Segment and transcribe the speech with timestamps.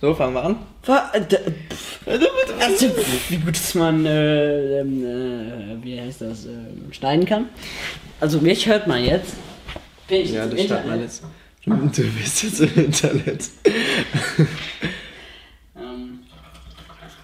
[0.00, 0.56] So, fangen wir an.
[0.86, 2.20] Äh,
[2.60, 2.86] Also,
[3.28, 6.50] wie gut dass man, äh, ähm, äh, wie heißt das, äh,
[6.92, 7.46] schneiden kann.
[8.20, 9.34] Also mich hört man jetzt.
[10.08, 11.00] Bin ich Ja, das wir Internet?
[11.02, 11.22] jetzt.
[11.66, 11.76] Du
[12.12, 13.44] bist jetzt im Internet.
[15.76, 16.20] Ähm,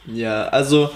[0.06, 0.90] Ja, also.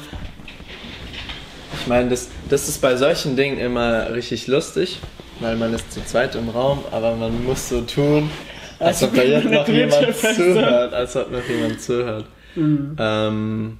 [1.80, 4.98] Ich meine, das, das ist bei solchen Dingen immer richtig lustig,
[5.40, 8.30] weil man ist zu zweit im Raum, aber man muss so tun,
[8.78, 12.26] als Als ob da jetzt noch jemand zuhört, als ob noch jemand zuhört.
[12.56, 13.78] Ähm,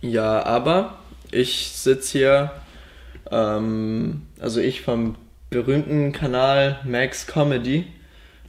[0.00, 0.98] ja, aber
[1.30, 2.50] ich sitze hier,
[3.30, 5.16] ähm, also ich vom
[5.50, 7.86] berühmten Kanal Max Comedy,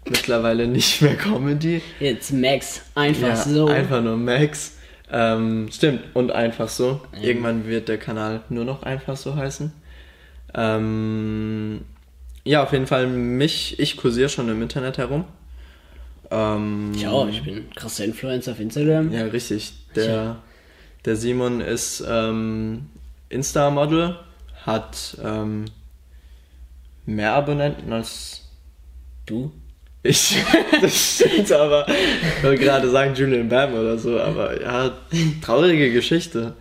[0.07, 3.67] mittlerweile nicht mehr Comedy, jetzt Max, einfach ja, so.
[3.67, 4.73] Einfach nur Max.
[5.11, 6.99] Ähm, stimmt, und einfach so.
[7.21, 9.71] Irgendwann wird der Kanal nur noch einfach so heißen.
[10.55, 11.81] Ähm,
[12.43, 15.25] ja, auf jeden Fall mich, ich kursiere schon im Internet herum.
[16.31, 19.11] Ähm, Ich auch, ich bin krasser Influencer auf Instagram.
[19.11, 19.73] Ja, richtig.
[19.95, 20.37] Der,
[21.05, 22.87] der Simon ist ähm,
[23.29, 24.17] Insta-Model,
[24.65, 25.65] hat ähm,
[27.05, 28.41] mehr Abonnenten als
[29.25, 29.51] Du?
[30.05, 30.37] ich.
[30.81, 31.87] das stimmt aber.
[31.87, 34.91] Ich wollte gerade sagen Julian Bam oder so, aber ja,
[35.41, 36.53] traurige Geschichte.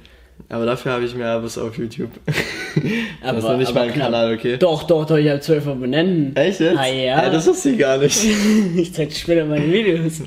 [0.49, 2.11] Aber dafür habe ich mehr Abos auf YouTube.
[2.27, 3.95] das ist noch nicht aber mein.
[3.95, 4.57] Kanal, okay?
[4.57, 6.37] Doch, doch, doch, ich habe zwölf Abonnenten.
[6.37, 6.79] Echt jetzt?
[6.79, 7.31] Ah, ja.
[7.31, 8.25] das wusste ich gar nicht.
[8.77, 10.23] ich zeig dir später meine Videos.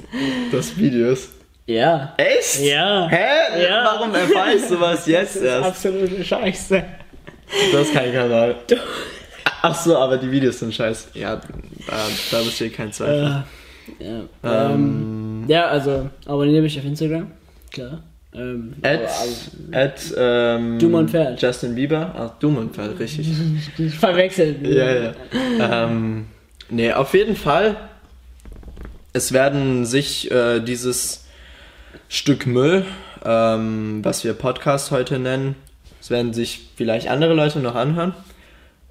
[0.51, 1.29] Das Videos.
[1.67, 2.13] Ja.
[2.17, 2.61] Echt?
[2.61, 3.07] Ja.
[3.09, 3.63] Hä?
[3.63, 3.83] Ja.
[3.83, 5.67] Warum erfahre ich sowas jetzt Das ist erst?
[5.67, 6.83] absolute Scheiße.
[7.71, 8.55] Das ist kein Kanal.
[9.61, 11.09] Ach so, aber die Videos sind scheiße.
[11.13, 13.43] Ja, da, da besteht kein Zweifel.
[13.99, 14.71] Äh, ja.
[14.71, 17.31] Ähm, ja, also abonniere mich auf Instagram.
[17.71, 18.03] Klar.
[18.37, 21.37] Ähm, At, aber- at ähm.
[21.37, 22.13] Justin Bieber.
[22.17, 22.31] Ach,
[22.71, 23.27] Pferd, richtig.
[23.77, 24.65] Ich verwechselt.
[24.65, 25.13] ja, ja.
[25.59, 26.27] Ähm,
[26.69, 27.75] nee, auf jeden Fall.
[29.13, 31.25] Es werden sich äh, dieses
[32.09, 32.85] Stück Müll,
[33.25, 35.55] ähm, was wir Podcast heute nennen,
[35.99, 38.13] es werden sich vielleicht andere Leute noch anhören.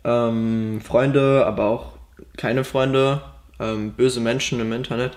[0.04, 1.92] Ähm, Freunde, aber auch
[2.36, 3.22] keine Freunde,
[3.58, 5.12] ähm, böse Menschen im Internet.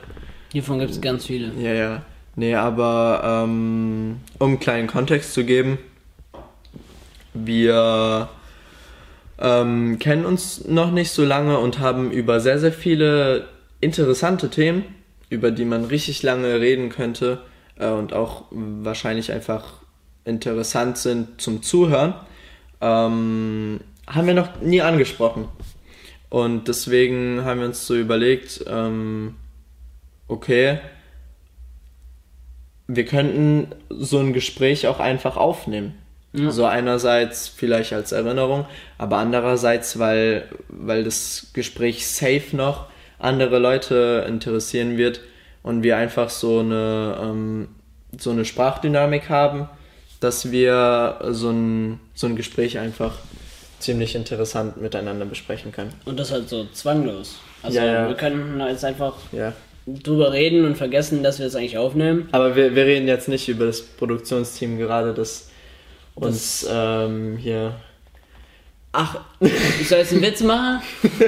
[0.53, 1.51] Hiervon gibt es ganz viele.
[1.61, 2.01] Ja, ja.
[2.39, 5.77] Nee, aber ähm, um einen kleinen Kontext zu geben,
[7.33, 8.29] wir
[9.37, 13.49] ähm, kennen uns noch nicht so lange und haben über sehr, sehr viele
[13.81, 14.85] interessante Themen,
[15.29, 17.41] über die man richtig lange reden könnte
[17.77, 19.73] äh, und auch wahrscheinlich einfach
[20.23, 22.13] interessant sind zum Zuhören,
[22.79, 25.49] ähm, haben wir noch nie angesprochen.
[26.29, 29.35] Und deswegen haben wir uns so überlegt, ähm,
[30.29, 30.79] okay,
[32.91, 35.93] wir könnten so ein Gespräch auch einfach aufnehmen.
[36.33, 36.49] Ja.
[36.51, 38.65] So einerseits vielleicht als Erinnerung,
[38.97, 42.87] aber andererseits, weil, weil das Gespräch safe noch
[43.19, 45.21] andere Leute interessieren wird
[45.61, 47.67] und wir einfach so eine, ähm,
[48.17, 49.69] so eine Sprachdynamik haben,
[50.19, 53.15] dass wir so ein, so ein Gespräch einfach
[53.79, 55.93] ziemlich interessant miteinander besprechen können.
[56.05, 57.39] Und das halt so zwanglos.
[57.61, 58.07] Also Ja, ja.
[58.07, 59.53] wir können jetzt einfach Ja.
[60.03, 62.29] Drüber reden und vergessen, dass wir das eigentlich aufnehmen.
[62.31, 65.49] Aber wir, wir reden jetzt nicht über das Produktionsteam gerade, das
[66.15, 67.75] uns ähm, hier.
[68.91, 70.81] Ach, ich soll jetzt einen Witz machen?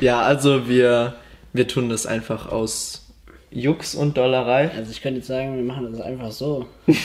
[0.00, 1.14] Ja, also wir,
[1.52, 3.06] wir tun das einfach aus
[3.50, 4.70] Jux und Dollerei.
[4.70, 6.66] Also ich könnte jetzt sagen, wir machen das einfach so.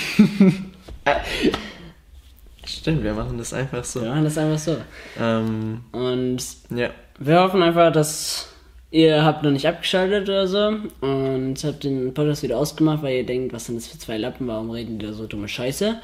[2.65, 4.01] Stimmt, wir machen das einfach so.
[4.01, 4.77] Wir machen das einfach so.
[5.19, 6.37] Ähm, Und
[6.69, 6.89] ja.
[7.19, 8.47] wir hoffen einfach, dass
[8.95, 13.25] ihr habt noch nicht abgeschaltet oder so und habt den Podcast wieder ausgemacht, weil ihr
[13.25, 15.99] denkt, was sind das für zwei Lappen, warum reden die da so dumme Scheiße?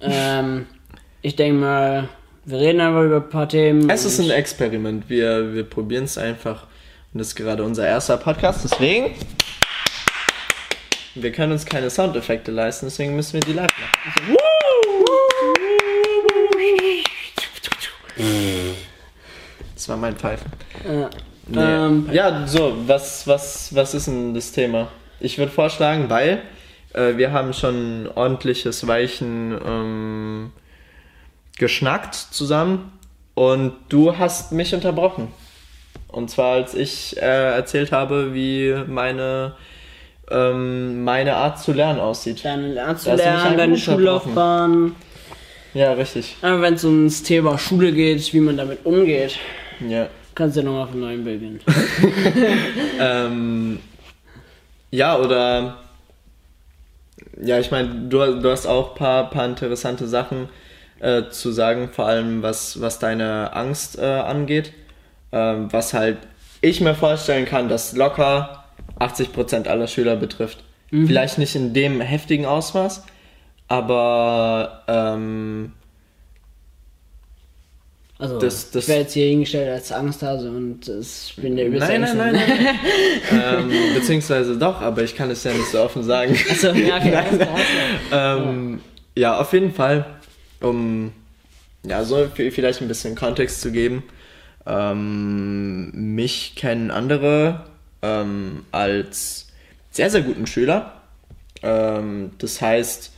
[0.00, 0.66] Ähm,
[1.22, 2.08] ich denke mal,
[2.44, 3.88] wir reden einfach über ein paar Themen.
[3.88, 5.08] Es ist ein Experiment.
[5.08, 6.64] Wir, wir probieren es einfach.
[7.12, 9.14] Und das ist gerade unser erster Podcast, deswegen.
[11.14, 14.36] Wir können uns keine Soundeffekte leisten, deswegen müssen wir die live machen.
[19.74, 20.50] Das war mein Pfeifen.
[20.84, 21.08] äh,
[21.48, 21.60] Nee.
[21.60, 24.88] ähm, ja, so, was, was, was ist denn das Thema?
[25.20, 26.42] Ich würde vorschlagen, weil
[26.92, 30.52] äh, wir haben schon ordentliches Weichen ähm,
[31.58, 32.92] geschnackt zusammen
[33.34, 35.28] und du hast mich unterbrochen.
[36.08, 39.54] Und zwar als ich äh, erzählt habe, wie meine,
[40.30, 42.44] ähm, meine Art zu lernen aussieht.
[42.44, 43.76] deine hast du Lernen, deine.
[43.76, 44.94] Schullaufbahn.
[45.74, 46.36] Ja, richtig.
[46.40, 49.38] Aber wenn es ums Thema Schule geht, wie man damit umgeht,
[49.86, 50.08] Ja.
[50.36, 51.60] Kannst du ja nochmal von neuem beginnen.
[53.00, 53.80] Ähm,
[54.90, 55.78] ja, oder.
[57.42, 60.48] Ja, ich meine, du, du hast auch ein paar, paar interessante Sachen
[61.00, 64.72] äh, zu sagen, vor allem was, was deine Angst äh, angeht.
[65.32, 66.18] Ähm, was halt
[66.60, 68.64] ich mir vorstellen kann, dass locker
[68.98, 70.64] 80% aller Schüler betrifft.
[70.90, 71.06] Mhm.
[71.06, 73.04] Vielleicht nicht in dem heftigen Ausmaß,
[73.68, 75.72] aber ähm,
[78.18, 81.98] also, das, das ich werde jetzt hier hingestellt als Angsthase und ich bin der übelste
[81.98, 82.34] Nein, nein, nein,
[83.30, 83.42] nein.
[83.70, 86.34] ähm, beziehungsweise doch, aber ich kann es ja nicht so offen sagen.
[86.50, 87.10] Achso, ja, okay.
[87.38, 87.48] nein,
[88.12, 88.80] ähm,
[89.14, 89.32] ja.
[89.32, 90.06] ja, auf jeden Fall,
[90.60, 91.12] um
[91.84, 94.02] ja, so vielleicht ein bisschen Kontext zu geben.
[94.64, 97.66] Ähm, mich kennen andere
[98.02, 99.48] ähm, als
[99.90, 101.02] sehr, sehr guten Schüler.
[101.62, 103.12] Ähm, das heißt,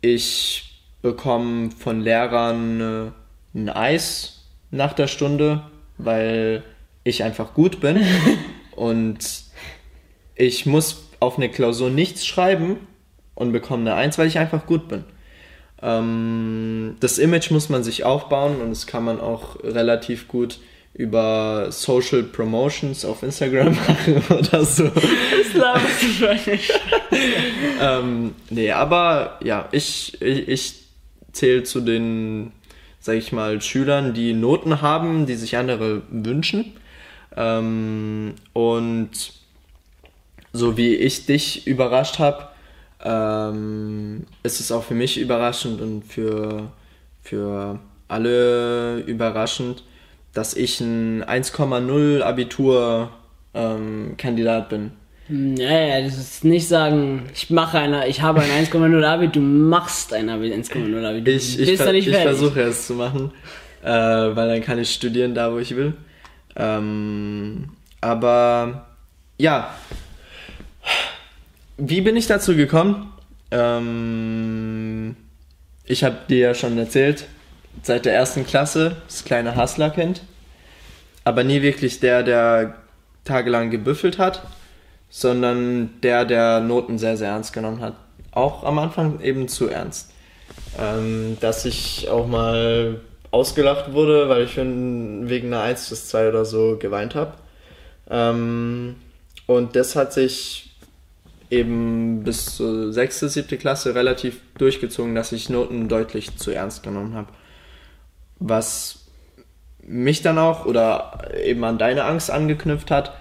[0.00, 4.35] ich bekomme von Lehrern äh, ein Eis
[4.76, 5.62] nach der Stunde,
[5.98, 6.62] weil
[7.04, 8.00] ich einfach gut bin
[8.76, 9.18] und
[10.34, 12.76] ich muss auf eine Klausur nichts schreiben
[13.34, 15.04] und bekomme eine Eins, weil ich einfach gut bin.
[15.82, 20.58] Ähm, das Image muss man sich aufbauen und das kann man auch relativ gut
[20.94, 24.84] über Social Promotions auf Instagram machen oder so.
[24.84, 26.72] Das laberst du schon nicht.
[27.80, 30.74] ähm, nee, aber ja, ich, ich, ich
[31.32, 32.52] zähle zu den
[33.06, 36.72] sage ich mal, Schülern, die Noten haben, die sich andere wünschen.
[37.36, 39.10] Ähm, und
[40.52, 42.48] so wie ich dich überrascht habe,
[43.04, 46.72] ähm, ist es auch für mich überraschend und für,
[47.22, 49.84] für alle überraschend,
[50.32, 53.10] dass ich ein 1,0 Abitur
[53.54, 54.90] ähm, Kandidat bin.
[55.28, 60.12] Naja, das ist nicht sagen, ich mache eine, ich habe ein 1,0 Abi, du machst
[60.12, 61.22] ein 1,0 Abi.
[61.22, 63.32] Du ich ich, ver ich versuche es zu machen,
[63.82, 65.94] äh, weil dann kann ich studieren da, wo ich will.
[66.54, 67.70] Ähm,
[68.00, 68.86] aber
[69.36, 69.74] ja,
[71.76, 73.12] wie bin ich dazu gekommen?
[73.50, 75.16] Ähm,
[75.84, 77.24] ich habe dir ja schon erzählt,
[77.82, 80.22] seit der ersten Klasse das kleine Hustler-Kind,
[81.24, 82.76] aber nie wirklich der, der
[83.24, 84.42] tagelang gebüffelt hat
[85.08, 87.94] sondern der, der Noten sehr, sehr ernst genommen hat.
[88.32, 90.12] Auch am Anfang eben zu ernst.
[90.78, 93.00] Ähm, dass ich auch mal
[93.30, 97.32] ausgelacht wurde, weil ich wegen einer 1 bis 2 oder so geweint habe.
[98.08, 98.96] Ähm,
[99.46, 100.76] und das hat sich
[101.50, 103.58] eben bis zur 6., 7.
[103.58, 107.28] Klasse relativ durchgezogen, dass ich Noten deutlich zu ernst genommen habe.
[108.38, 109.06] Was
[109.80, 113.12] mich dann auch oder eben an deine Angst angeknüpft hat,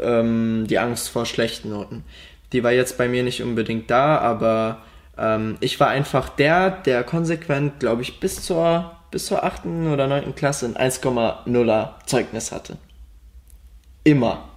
[0.00, 2.04] ähm, die Angst vor schlechten Noten.
[2.52, 4.82] Die war jetzt bei mir nicht unbedingt da, aber
[5.18, 9.66] ähm, ich war einfach der, der konsequent, glaube ich, bis zur, bis zur 8.
[9.66, 10.34] oder 9.
[10.34, 12.78] Klasse ein 1,0er Zeugnis hatte.
[14.04, 14.48] Immer.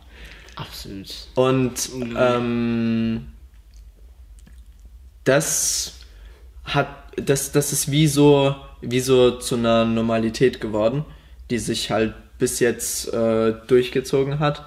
[0.55, 1.07] Absolut.
[1.35, 3.27] Und ähm,
[5.23, 5.95] das
[6.63, 11.05] hat, das, das ist wie so, wie so zu einer Normalität geworden,
[11.49, 14.65] die sich halt bis jetzt äh, durchgezogen hat.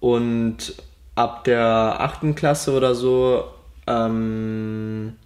[0.00, 0.74] Und
[1.14, 3.44] ab der achten Klasse oder so
[3.86, 5.16] ähm,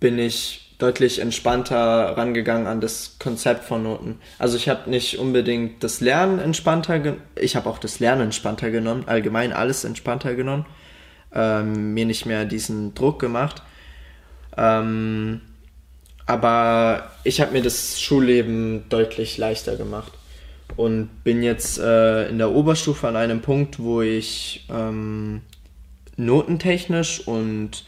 [0.00, 4.18] bin ich deutlich entspannter rangegangen an das Konzept von Noten.
[4.40, 9.04] Also ich habe nicht unbedingt das Lernen entspannter, ich habe auch das Lernen entspannter genommen,
[9.06, 10.66] allgemein alles entspannter genommen,
[11.32, 13.62] ähm, mir nicht mehr diesen Druck gemacht.
[14.56, 15.42] Ähm,
[16.26, 20.12] aber ich habe mir das Schulleben deutlich leichter gemacht
[20.76, 25.42] und bin jetzt äh, in der Oberstufe an einem Punkt, wo ich ähm,
[26.16, 27.84] notentechnisch und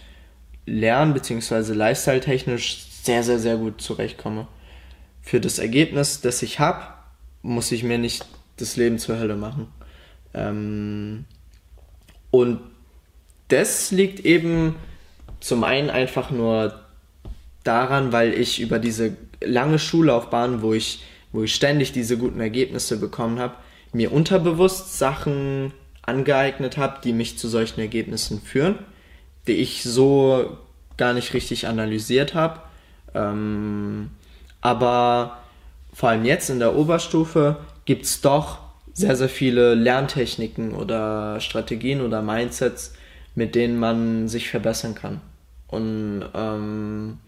[0.66, 1.72] lern- bzw.
[1.72, 4.46] lifestyle-technisch sehr, sehr, sehr gut zurechtkomme.
[5.20, 6.82] Für das Ergebnis, das ich habe,
[7.42, 8.26] muss ich mir nicht
[8.56, 9.68] das Leben zur Hölle machen.
[10.32, 11.24] Ähm,
[12.30, 12.60] und
[13.48, 14.76] das liegt eben
[15.40, 16.80] zum einen einfach nur
[17.62, 21.02] daran, weil ich über diese lange Schullaufbahn, wo ich
[21.34, 23.56] wo ich ständig diese guten Ergebnisse bekommen habe,
[23.92, 25.72] mir unterbewusst Sachen
[26.02, 28.78] angeeignet habe, die mich zu solchen Ergebnissen führen,
[29.48, 30.56] die ich so
[30.96, 32.60] gar nicht richtig analysiert habe.
[33.14, 34.10] Ähm,
[34.60, 35.38] aber
[35.92, 38.58] vor allem jetzt in der Oberstufe gibt es doch
[38.92, 42.94] sehr, sehr viele Lerntechniken oder Strategien oder Mindsets,
[43.34, 45.20] mit denen man sich verbessern kann.
[45.66, 47.18] Und ähm,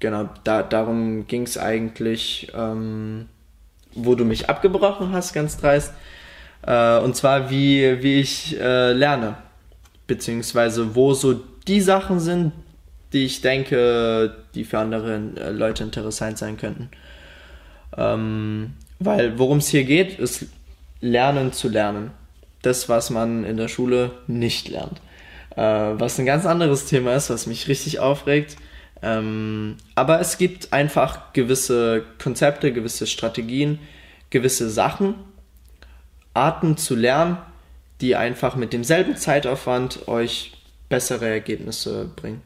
[0.00, 3.28] genau, da, darum ging es eigentlich, ähm,
[3.94, 5.92] wo du mich abgebrochen hast, ganz dreist.
[6.62, 9.36] Äh, und zwar, wie, wie ich äh, lerne.
[10.06, 12.52] Beziehungsweise, wo so die Sachen sind,
[13.12, 16.90] die ich denke, die für andere äh, Leute interessant sein könnten.
[17.96, 20.46] Ähm, weil worum es hier geht, ist
[21.00, 22.10] Lernen zu lernen.
[22.62, 25.00] Das, was man in der Schule nicht lernt.
[25.56, 28.56] Äh, was ein ganz anderes Thema ist, was mich richtig aufregt
[29.02, 33.78] ähm, aber es gibt einfach gewisse Konzepte, gewisse Strategien,
[34.30, 35.14] gewisse Sachen,
[36.34, 37.38] Arten zu lernen,
[38.00, 40.52] die einfach mit demselben Zeitaufwand euch
[40.88, 42.42] bessere Ergebnisse bringen.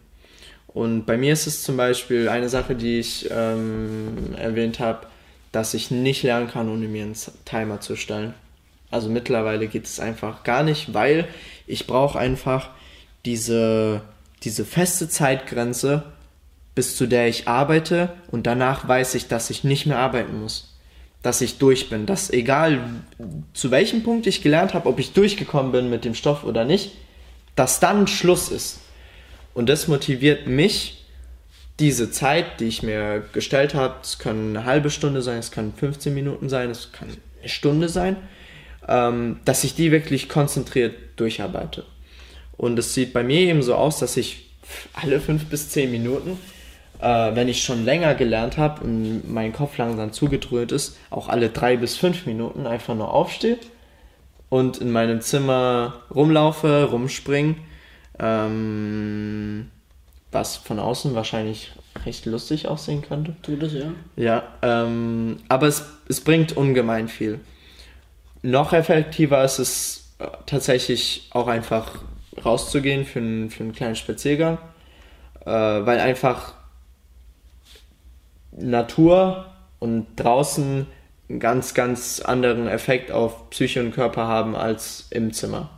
[0.68, 5.06] Und bei mir ist es zum Beispiel eine Sache, die ich ähm, erwähnt habe,
[5.52, 8.34] dass ich nicht lernen kann, ohne mir einen Timer zu stellen.
[8.90, 11.28] Also mittlerweile geht es einfach gar nicht, weil
[11.66, 12.70] ich brauche einfach
[13.25, 14.02] diese,
[14.42, 16.02] diese feste Zeitgrenze,
[16.75, 20.75] bis zu der ich arbeite und danach weiß ich, dass ich nicht mehr arbeiten muss.
[21.23, 22.07] Dass ich durch bin.
[22.07, 22.81] Dass egal
[23.54, 26.93] zu welchem Punkt ich gelernt habe, ob ich durchgekommen bin mit dem Stoff oder nicht,
[27.57, 28.81] dass dann Schluss ist.
[29.54, 31.04] Und das motiviert mich,
[31.81, 35.73] diese Zeit, die ich mir gestellt habe, es kann eine halbe Stunde sein, es kann
[35.73, 38.16] 15 Minuten sein, es kann eine Stunde sein,
[38.87, 41.85] ähm, dass ich die wirklich konzentriert durcharbeite.
[42.57, 44.50] Und es sieht bei mir eben so aus, dass ich
[44.93, 46.38] alle fünf bis zehn Minuten,
[47.00, 51.50] äh, wenn ich schon länger gelernt habe und mein Kopf langsam zugedröhnt ist, auch alle
[51.50, 53.58] drei bis fünf Minuten einfach nur aufstehe
[54.48, 57.56] und in meinem Zimmer rumlaufe, rumspringe
[58.18, 59.70] ähm,
[60.30, 61.72] was von außen wahrscheinlich
[62.04, 63.36] recht lustig aussehen könnte.
[63.42, 63.92] Tut es, ja.
[64.16, 67.40] Ja, ähm, aber es, es bringt ungemein viel.
[68.42, 72.02] Noch effektiver ist es äh, tatsächlich auch einfach
[72.44, 74.58] rauszugehen für einen, für einen kleinen Spaziergang,
[75.46, 76.54] äh, weil einfach
[78.56, 79.46] Natur
[79.78, 80.87] und draußen
[81.28, 85.70] einen ganz, ganz anderen Effekt auf Psyche und Körper haben als im Zimmer.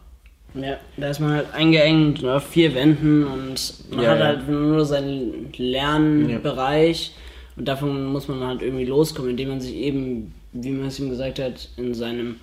[0.55, 4.55] Ja, da ist man halt eingeengt auf vier Wänden und man ja, hat halt ja.
[4.55, 7.59] nur seinen Lernbereich ja.
[7.59, 11.11] und davon muss man halt irgendwie loskommen, indem man sich eben, wie man es ihm
[11.11, 12.37] gesagt hat, in seinem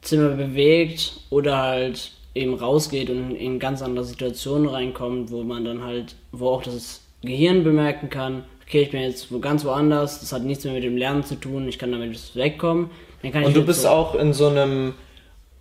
[0.00, 5.84] Zimmer bewegt oder halt eben rausgeht und in ganz andere Situationen reinkommt, wo man dann
[5.84, 10.32] halt, wo auch das Gehirn bemerken kann, okay, ich bin jetzt wo ganz woanders, das
[10.32, 12.90] hat nichts mehr mit dem Lernen zu tun, ich kann damit wegkommen.
[13.22, 14.94] und du bist so auch in so einem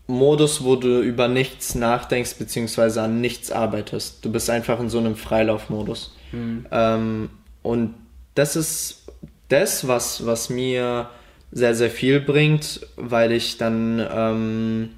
[0.06, 4.24] Modus, wo du über nichts nachdenkst beziehungsweise an nichts arbeitest.
[4.24, 6.16] Du bist einfach in so einem Freilaufmodus.
[6.32, 6.68] Mhm.
[6.72, 7.30] Ähm,
[7.64, 7.96] und
[8.36, 9.08] das ist
[9.48, 11.10] das, was, was mir
[11.52, 14.90] sehr, sehr viel bringt, weil ich dann ähm,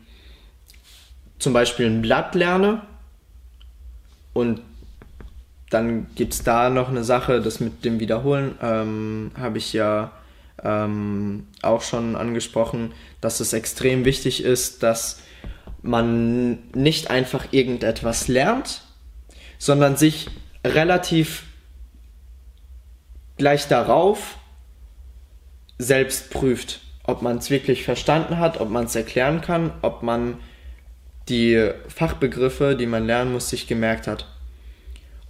[1.40, 2.82] zum Beispiel ein Blatt lerne
[4.34, 4.62] und
[5.72, 10.12] dann gibt es da noch eine Sache, das mit dem Wiederholen ähm, habe ich ja
[10.64, 15.22] ähm, auch schon angesprochen, dass es extrem wichtig ist, dass
[15.82, 18.82] man nicht einfach irgendetwas lernt,
[19.58, 20.30] sondern sich
[20.68, 21.44] relativ
[23.38, 24.38] gleich darauf
[25.78, 30.38] selbst prüft, ob man es wirklich verstanden hat, ob man es erklären kann, ob man
[31.30, 34.28] die Fachbegriffe, die man lernen muss, sich gemerkt hat.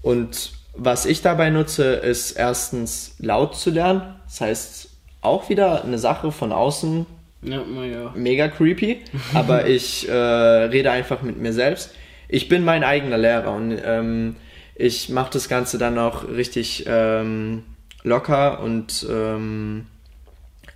[0.02, 4.16] Und was ich dabei nutze, ist erstens laut zu lernen.
[4.26, 4.90] Das heißt,
[5.22, 7.06] auch wieder eine Sache von außen.
[7.44, 8.14] Ja, ja.
[8.16, 9.02] Mega creepy.
[9.34, 11.92] aber ich äh, rede einfach mit mir selbst.
[12.28, 14.36] Ich bin mein eigener Lehrer und ähm,
[14.76, 17.64] ich mache das Ganze dann auch richtig ähm,
[18.04, 19.88] locker und ähm,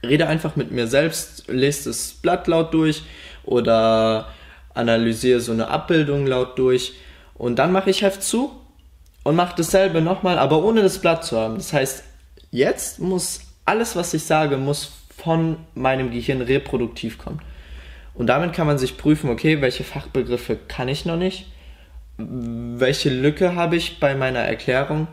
[0.04, 3.04] rede einfach mit mir selbst, lese das Blatt laut durch
[3.44, 4.28] oder
[4.74, 6.94] analysiere so eine Abbildung laut durch
[7.36, 8.52] und dann mache ich Heft zu
[9.26, 11.56] und mache dasselbe nochmal, aber ohne das Blatt zu haben.
[11.56, 12.04] Das heißt,
[12.52, 17.42] jetzt muss alles, was ich sage, muss von meinem Gehirn reproduktiv kommen.
[18.14, 21.48] Und damit kann man sich prüfen, okay, welche Fachbegriffe kann ich noch nicht,
[22.18, 25.08] welche Lücke habe ich bei meiner Erklärung.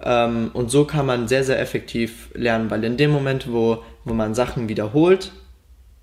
[0.00, 4.14] Ähm, und so kann man sehr, sehr effektiv lernen, weil in dem Moment, wo, wo
[4.14, 5.32] man Sachen wiederholt,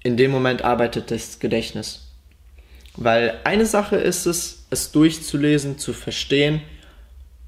[0.03, 2.11] in dem Moment arbeitet das Gedächtnis.
[2.97, 6.61] Weil eine Sache ist es, es durchzulesen, zu verstehen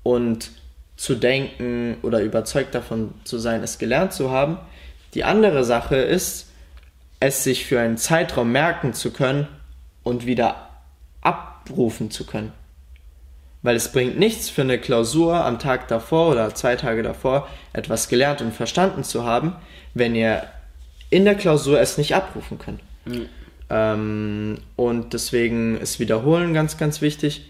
[0.06, 0.52] und
[0.98, 4.60] zu denken oder überzeugt davon zu sein, es gelernt zu haben.
[5.16, 6.52] Die andere Sache ist,
[7.20, 9.48] es sich für einen Zeitraum merken zu können
[10.04, 10.70] und wieder
[11.22, 12.54] abrufen zu können.
[13.64, 18.08] Weil es bringt nichts für eine Klausur am Tag davor oder zwei Tage davor etwas
[18.08, 19.56] gelernt und verstanden zu haben,
[19.96, 20.44] wenn ihr
[21.10, 22.82] in der Klausur es nicht abrufen könnt.
[23.06, 23.26] Mhm.
[23.72, 27.50] Ähm, und deswegen ist Wiederholen ganz, ganz wichtig.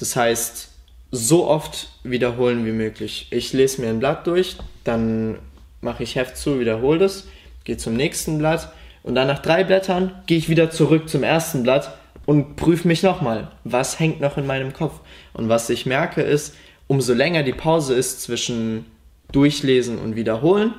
[0.00, 0.71] Das heißt,
[1.12, 3.28] so oft wiederholen wie möglich.
[3.30, 5.38] Ich lese mir ein Blatt durch, dann
[5.82, 7.28] mache ich Heft zu, wiederhole das,
[7.64, 11.62] gehe zum nächsten Blatt und dann nach drei Blättern gehe ich wieder zurück zum ersten
[11.62, 15.00] Blatt und prüfe mich nochmal, was hängt noch in meinem Kopf.
[15.34, 16.54] Und was ich merke ist,
[16.86, 18.86] umso länger die Pause ist zwischen
[19.32, 20.74] Durchlesen und Wiederholen,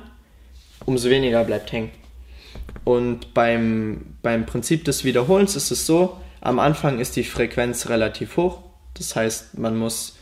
[0.84, 1.90] umso weniger bleibt hängen.
[2.84, 8.36] Und beim, beim Prinzip des Wiederholens ist es so, am Anfang ist die Frequenz relativ
[8.36, 8.60] hoch.
[8.94, 10.18] Das heißt, man muss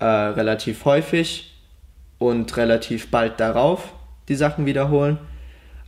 [0.00, 1.52] äh, relativ häufig
[2.18, 3.92] und relativ bald darauf
[4.28, 5.18] die Sachen wiederholen.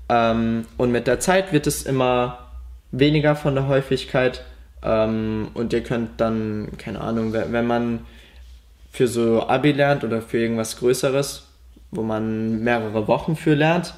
[0.08, 2.50] Ähm, und mit der Zeit wird es immer
[2.90, 4.44] weniger von der Häufigkeit
[4.84, 8.00] Ähm, und ihr könnt dann, keine Ahnung, wenn wenn man
[8.90, 11.46] für so Abi lernt oder für irgendwas Größeres,
[11.92, 13.94] wo man mehrere Wochen für lernt,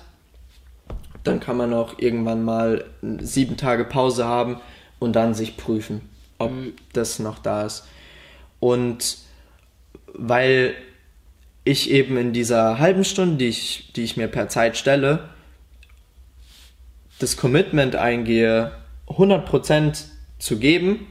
[1.25, 2.85] dann kann man auch irgendwann mal
[3.21, 4.61] sieben Tage Pause haben
[4.99, 6.03] und dann sich prüfen,
[6.39, 6.53] ob
[6.93, 7.89] das noch da ist.
[8.61, 9.24] Und
[10.15, 10.75] weil
[11.65, 15.31] ich eben in dieser halben Stunde, die ich, die ich mir per Zeit stelle,
[17.19, 18.73] das Commitment eingehe,
[19.09, 20.05] 100%
[20.39, 21.07] zu geben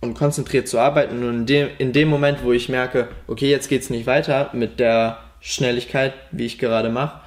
[0.00, 1.22] und konzentriert zu arbeiten.
[1.22, 4.80] Und in dem, in dem Moment, wo ich merke, okay, jetzt geht's nicht weiter mit
[4.80, 7.20] der Schnelligkeit, wie ich gerade mache,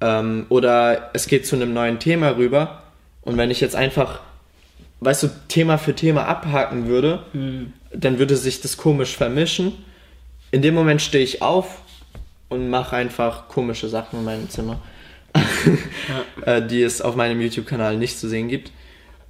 [0.00, 2.80] ähm, oder es geht zu einem neuen Thema rüber,
[3.22, 4.20] und wenn ich jetzt einfach,
[5.00, 7.22] weißt du, Thema für Thema abhaken würde,
[7.92, 9.72] dann würde sich das komisch vermischen.
[10.50, 11.82] In dem Moment stehe ich auf
[12.48, 14.80] und mache einfach komische Sachen in meinem Zimmer,
[16.44, 18.72] äh, die es auf meinem YouTube-Kanal nicht zu sehen gibt.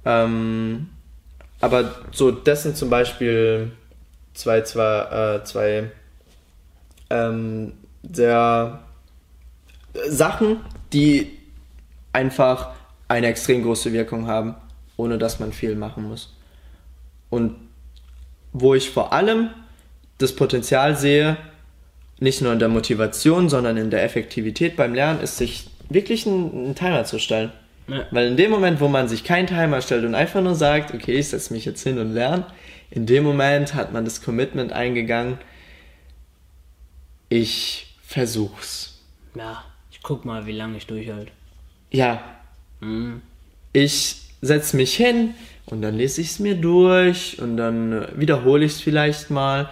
[0.03, 0.89] Ähm,
[1.59, 3.71] aber so, das sind zum Beispiel
[4.33, 5.91] zwei, zwei, äh, zwei
[7.11, 7.73] ähm,
[8.11, 8.79] sehr
[10.07, 10.61] Sachen,
[10.91, 11.37] die
[12.13, 12.71] einfach
[13.07, 14.55] eine extrem große Wirkung haben,
[14.97, 16.33] ohne dass man viel machen muss.
[17.29, 17.55] Und
[18.53, 19.49] wo ich vor allem
[20.21, 21.37] das Potenzial sehe,
[22.19, 26.51] nicht nur in der Motivation, sondern in der Effektivität beim Lernen, ist sich wirklich einen,
[26.51, 27.51] einen Timer zu stellen.
[27.87, 28.05] Ja.
[28.11, 31.17] Weil in dem Moment, wo man sich keinen Timer stellt und einfach nur sagt, okay,
[31.17, 32.45] ich setze mich jetzt hin und lerne,
[32.91, 35.37] in dem Moment hat man das Commitment eingegangen,
[37.29, 38.99] ich versuch's.
[39.35, 41.31] Ja, ich guck mal, wie lange ich durchhalte.
[41.91, 42.23] Ja,
[42.81, 43.21] Mhm.
[43.73, 45.35] ich setze mich hin
[45.67, 49.69] und dann lese ich es mir durch und dann wiederhole ich es vielleicht mal,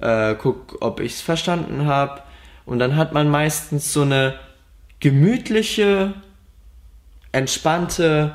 [0.00, 2.22] äh, guck, ob ich es verstanden habe.
[2.66, 4.34] Und dann hat man meistens so eine
[5.00, 6.14] gemütliche,
[7.32, 8.34] entspannte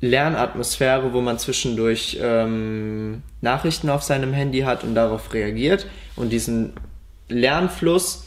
[0.00, 5.86] Lernatmosphäre, wo man zwischendurch ähm, Nachrichten auf seinem Handy hat und darauf reagiert.
[6.16, 6.72] Und diesen
[7.28, 8.26] Lernfluss,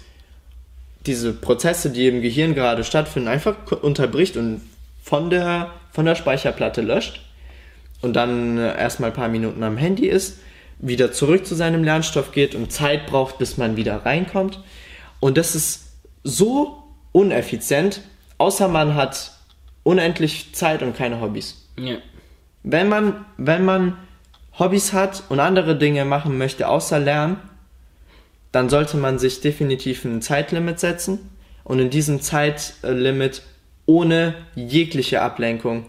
[1.06, 4.62] diese Prozesse, die im Gehirn gerade stattfinden, einfach unterbricht und
[5.04, 7.22] von der, von der Speicherplatte löscht.
[8.02, 10.40] Und dann äh, erstmal ein paar Minuten am Handy ist,
[10.80, 14.60] wieder zurück zu seinem Lernstoff geht und Zeit braucht, bis man wieder reinkommt.
[15.20, 18.02] Und das ist so uneffizient,
[18.38, 19.32] außer man hat
[19.84, 21.68] unendlich Zeit und keine Hobbys.
[21.78, 21.98] Ja.
[22.64, 23.98] Wenn man, wenn man
[24.58, 27.38] Hobbys hat und andere Dinge machen möchte, außer lernen,
[28.52, 31.30] dann sollte man sich definitiv ein Zeitlimit setzen
[31.64, 33.42] und in diesem Zeitlimit
[33.86, 35.86] ohne jegliche Ablenkung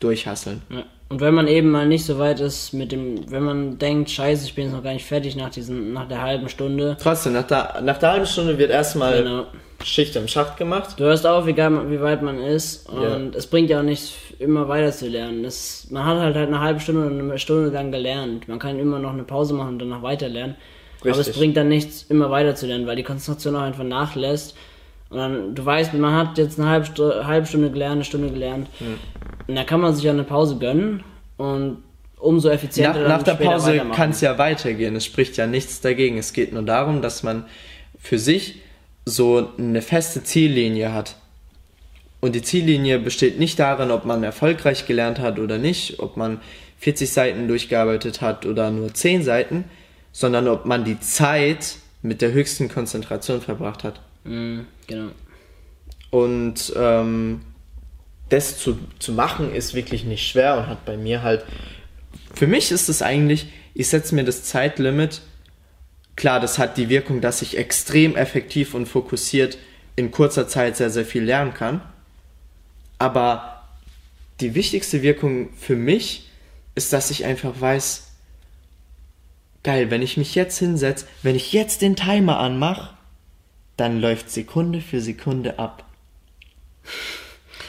[0.00, 0.62] durchhasseln.
[0.68, 0.84] Ja.
[1.10, 4.44] Und wenn man eben mal nicht so weit ist mit dem, wenn man denkt, scheiße,
[4.44, 6.96] ich bin jetzt noch gar nicht fertig nach diesen, nach der halben Stunde.
[7.02, 9.46] Trotzdem, nach der, nach der halben Stunde wird erstmal Genau.
[9.82, 11.00] Schicht im Schacht gemacht.
[11.00, 13.18] Du hörst auf, man- wie weit man ist und Ja.
[13.38, 15.42] es bringt ja auch nichts, immer weiter zu lernen.
[15.42, 18.46] Das, man hat halt, halt eine halbe Stunde oder eine Stunde lang gelernt.
[18.46, 20.54] Man kann immer noch eine Pause machen und danach weiter lernen.
[21.00, 21.38] Aber es Richtig.
[21.38, 24.54] bringt dann nichts, immer weiter zu lernen, weil die Konzentration auch einfach nachlässt.
[25.10, 28.30] Und dann, du weißt, man hat jetzt eine halbe, Stu halbe Stunde gelernt, eine Stunde
[28.30, 28.68] gelernt.
[29.46, 31.02] Und da kann man sich ja eine Pause gönnen
[31.36, 31.78] und
[32.16, 34.94] umso Nach, effizienter dann nach der Pause kann es ja weitergehen.
[34.94, 36.16] Es spricht ja nichts dagegen.
[36.18, 37.44] Es geht nur darum, dass man
[37.98, 38.60] für sich
[39.04, 41.16] so eine feste Ziellinie hat.
[42.20, 46.40] Und die Ziellinie besteht nicht darin, ob man erfolgreich gelernt hat oder nicht, ob man
[46.78, 49.64] 40 Seiten durchgearbeitet hat oder nur 10 Seiten,
[50.12, 54.00] sondern ob man die Zeit mit der höchsten Konzentration verbracht hat.
[54.24, 55.10] Mhm, genau.
[56.10, 57.40] Und ähm,
[58.28, 61.44] das zu, zu machen ist wirklich nicht schwer und hat bei mir halt.
[62.34, 65.22] Für mich ist es eigentlich, ich setze mir das Zeitlimit.
[66.16, 69.58] Klar, das hat die Wirkung, dass ich extrem effektiv und fokussiert
[69.96, 71.82] in kurzer Zeit sehr, sehr viel lernen kann.
[72.98, 73.62] Aber
[74.40, 76.28] die wichtigste Wirkung für mich
[76.74, 78.08] ist, dass ich einfach weiß,
[79.62, 82.94] geil, wenn ich mich jetzt hinsetze, wenn ich jetzt den Timer anmache,
[83.80, 85.84] dann läuft Sekunde für Sekunde ab.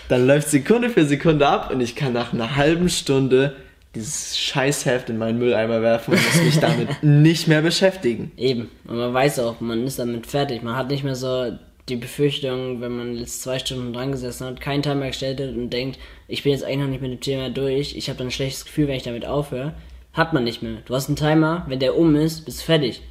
[0.09, 3.55] Dann läuft Sekunde für Sekunde ab und ich kann nach einer halben Stunde
[3.95, 8.33] dieses Scheißheft in meinen Mülleimer werfen und muss mich damit nicht mehr beschäftigen.
[8.35, 8.69] Eben.
[8.85, 10.63] Und man weiß auch, man ist damit fertig.
[10.63, 11.51] Man hat nicht mehr so
[11.87, 15.69] die Befürchtung, wenn man jetzt zwei Stunden dran gesessen hat, keinen Timer gestellt hat und
[15.69, 15.97] denkt,
[16.27, 18.65] ich bin jetzt eigentlich noch nicht mit dem Thema durch, ich habe dann ein schlechtes
[18.65, 19.73] Gefühl, wenn ich damit aufhöre.
[20.13, 20.79] Hat man nicht mehr.
[20.85, 23.01] Du hast einen Timer, wenn der um ist, bist du fertig.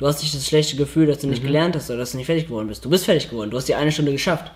[0.00, 2.24] Du hast nicht das schlechte Gefühl, dass du nicht gelernt hast oder dass du nicht
[2.24, 2.82] fertig geworden bist.
[2.82, 3.50] Du bist fertig geworden.
[3.50, 4.50] Du hast die eine Stunde geschafft.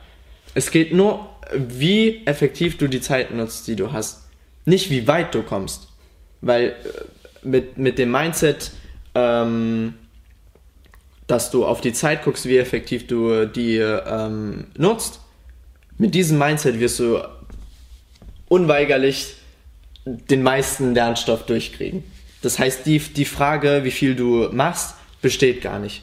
[0.54, 4.26] Es geht nur, wie effektiv du die Zeit nutzt, die du hast.
[4.64, 5.88] Nicht wie weit du kommst.
[6.40, 6.72] Weil äh,
[7.46, 8.70] mit, mit dem Mindset,
[9.14, 9.92] ähm,
[11.26, 15.20] dass du auf die Zeit guckst, wie effektiv du die ähm, nutzt,
[15.98, 17.18] mit diesem Mindset wirst du
[18.48, 19.34] unweigerlich
[20.06, 22.02] den meisten Lernstoff durchkriegen.
[22.40, 26.02] Das heißt, die, die Frage, wie viel du machst, besteht gar nicht.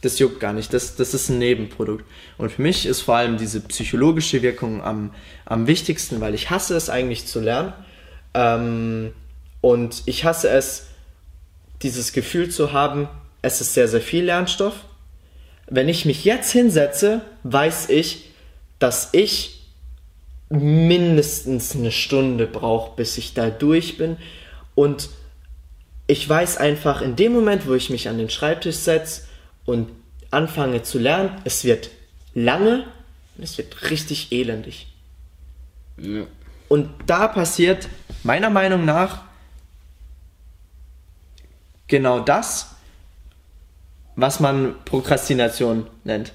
[0.00, 0.72] Das juckt gar nicht.
[0.72, 2.04] Das, das ist ein Nebenprodukt.
[2.38, 5.12] Und für mich ist vor allem diese psychologische Wirkung am,
[5.44, 7.72] am wichtigsten, weil ich hasse es eigentlich zu lernen.
[8.32, 9.12] Ähm,
[9.60, 10.86] und ich hasse es,
[11.82, 13.08] dieses Gefühl zu haben,
[13.42, 14.84] es ist sehr, sehr viel Lernstoff.
[15.66, 18.30] Wenn ich mich jetzt hinsetze, weiß ich,
[18.78, 19.66] dass ich
[20.48, 24.16] mindestens eine Stunde brauche, bis ich da durch bin.
[24.76, 25.10] Und
[26.10, 29.22] ich weiß einfach, in dem Moment, wo ich mich an den Schreibtisch setze
[29.64, 29.92] und
[30.32, 31.90] anfange zu lernen, es wird
[32.34, 32.84] lange
[33.36, 34.88] und es wird richtig elendig.
[35.98, 36.22] Ja.
[36.68, 37.88] Und da passiert
[38.24, 39.22] meiner Meinung nach
[41.86, 42.74] genau das,
[44.16, 46.32] was man Prokrastination nennt.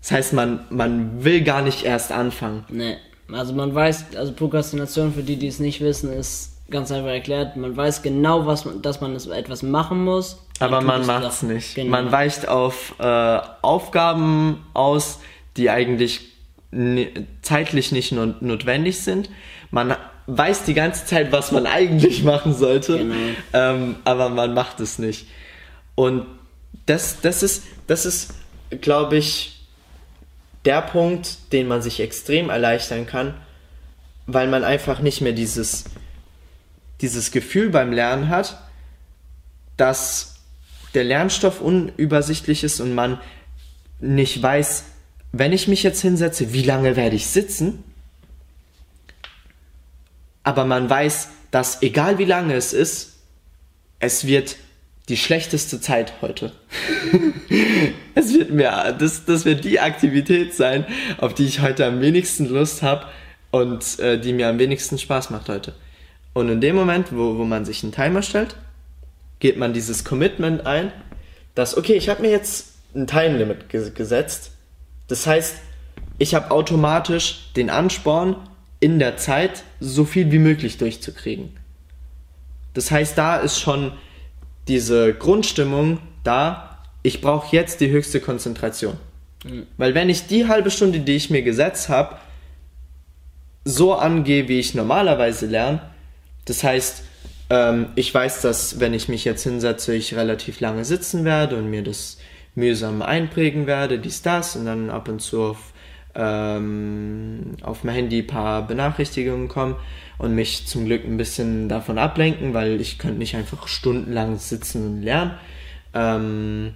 [0.00, 2.64] Das heißt, man, man will gar nicht erst anfangen.
[2.68, 2.96] Nee.
[3.30, 7.56] Also man weiß, also Prokrastination für die, die es nicht wissen, ist ganz einfach erklärt.
[7.56, 10.42] Man weiß genau, was man, dass man etwas machen muss.
[10.58, 11.74] Aber man macht es nicht.
[11.74, 11.90] Genau.
[11.90, 15.20] Man weicht auf äh, Aufgaben aus,
[15.56, 16.32] die eigentlich
[17.42, 19.30] zeitlich nicht not notwendig sind.
[19.70, 23.14] Man weiß die ganze Zeit, was man eigentlich machen sollte, Genau.
[23.52, 25.26] ähm, aber man macht es nicht.
[25.94, 26.26] Und
[26.86, 28.34] das, das ist, das ist,
[28.80, 29.60] glaube ich,
[30.64, 33.34] der Punkt, den man sich extrem erleichtern kann,
[34.26, 35.84] weil man einfach nicht mehr dieses,
[37.00, 38.62] dieses Gefühl beim Lernen hat,
[39.76, 40.36] dass
[40.94, 43.20] der Lernstoff unübersichtlich ist und man
[44.00, 44.84] nicht weiß,
[45.32, 47.84] wenn ich mich jetzt hinsetze, wie lange werde ich sitzen?
[50.42, 53.16] Aber man weiß, dass egal wie lange es ist,
[53.98, 54.56] es wird
[55.08, 56.52] die schlechteste Zeit heute.
[58.14, 60.86] es wird mir, das, das wird die Aktivität sein,
[61.18, 63.06] auf die ich heute am wenigsten Lust habe
[63.50, 65.74] und äh, die mir am wenigsten Spaß macht heute.
[66.36, 68.56] Und in dem Moment, wo, wo man sich einen Timer stellt,
[69.38, 70.92] geht man dieses Commitment ein,
[71.54, 74.50] dass, okay, ich habe mir jetzt ein Time Limit ge gesetzt.
[75.08, 75.56] Das heißt,
[76.18, 78.36] ich habe automatisch den Ansporn,
[78.80, 81.56] in der Zeit so viel wie möglich durchzukriegen.
[82.74, 83.92] Das heißt, da ist schon
[84.68, 88.98] diese Grundstimmung da, ich brauche jetzt die höchste Konzentration.
[89.78, 92.18] Weil wenn ich die halbe Stunde, die ich mir gesetzt habe,
[93.64, 95.95] so angehe, wie ich normalerweise lerne,
[96.46, 97.02] das heißt,
[97.50, 101.70] ähm, ich weiß, dass wenn ich mich jetzt hinsetze, ich relativ lange sitzen werde und
[101.70, 102.18] mir das
[102.54, 105.72] mühsam einprägen werde, dies, das, und dann ab und zu auf,
[106.14, 109.76] ähm, auf mein Handy ein paar Benachrichtigungen kommen
[110.18, 114.86] und mich zum Glück ein bisschen davon ablenken, weil ich könnte nicht einfach stundenlang sitzen
[114.86, 115.32] und lernen.
[115.94, 116.74] Ähm,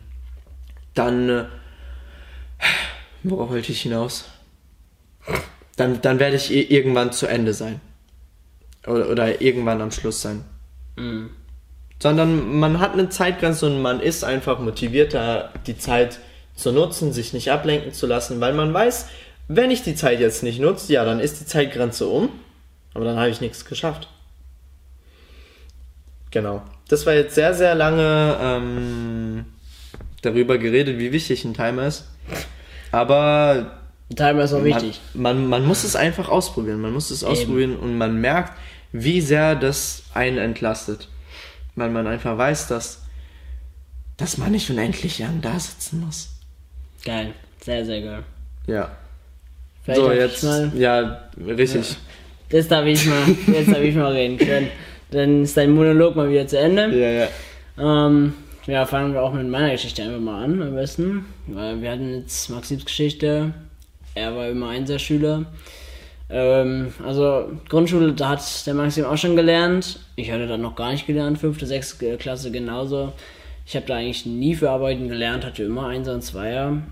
[0.95, 1.45] dann, äh,
[3.23, 4.27] worauf wollte ich hinaus?
[5.77, 7.81] Dann, dann werde ich irgendwann zu Ende sein.
[8.91, 10.45] Oder, oder irgendwann am Schluss sein.
[10.97, 11.31] Mhm.
[12.03, 16.19] Sondern man hat eine Zeitgrenze und man ist einfach motivierter, die Zeit
[16.55, 19.07] zu nutzen, sich nicht ablenken zu lassen, weil man weiß,
[19.49, 22.29] wenn ich die Zeit jetzt nicht nutze, ja, dann ist die Zeitgrenze um,
[22.95, 24.09] aber dann habe ich nichts geschafft.
[26.31, 26.63] Genau.
[26.89, 29.45] Das war jetzt sehr, sehr lange ähm,
[30.23, 32.09] darüber geredet, wie wichtig ein Timer ist.
[32.93, 33.79] Aber
[34.11, 35.01] Ein Timer ist auch wichtig.
[35.15, 36.81] man, man, man muss es einfach ausprobieren.
[36.81, 38.53] Man muss es ausprobieren und man merkt,
[38.93, 41.09] wie sehr das einen entlastet.
[41.77, 43.03] Weil man einfach weiß, dass,
[44.17, 46.31] dass man nicht unendlich lang da sitzen muss.
[47.05, 47.33] Geil.
[47.63, 48.25] Sehr, sehr geil.
[48.67, 48.91] Ja.
[49.85, 50.43] Vielleicht so, jetzt.
[50.45, 51.97] Mal, Ja, richtig.
[52.51, 54.69] jetzt darf ich mal, jetzt darf ich mal reden können.
[55.11, 56.89] Dann ist dein Monolog mal wieder zu Ende.
[56.97, 58.07] Ja, ja.
[58.07, 58.35] Ähm,
[58.67, 61.25] ja, fangen wir auch mit meiner Geschichte einfach mal an, am besten.
[61.47, 63.53] Weil wir hatten jetzt Maxims Geschichte.
[64.15, 65.47] Er war immer Einserschüler.
[66.31, 70.01] Ähm, also Grundschule, da hat der Maxim auch schon gelernt.
[70.17, 73.13] Ich hatte dann noch gar nicht gelernt, fünfte, sechste Klasse genauso.
[73.67, 76.83] Ich habe da eigentlich nie für Arbeiten gelernt, hatte immer Einser und Zweier.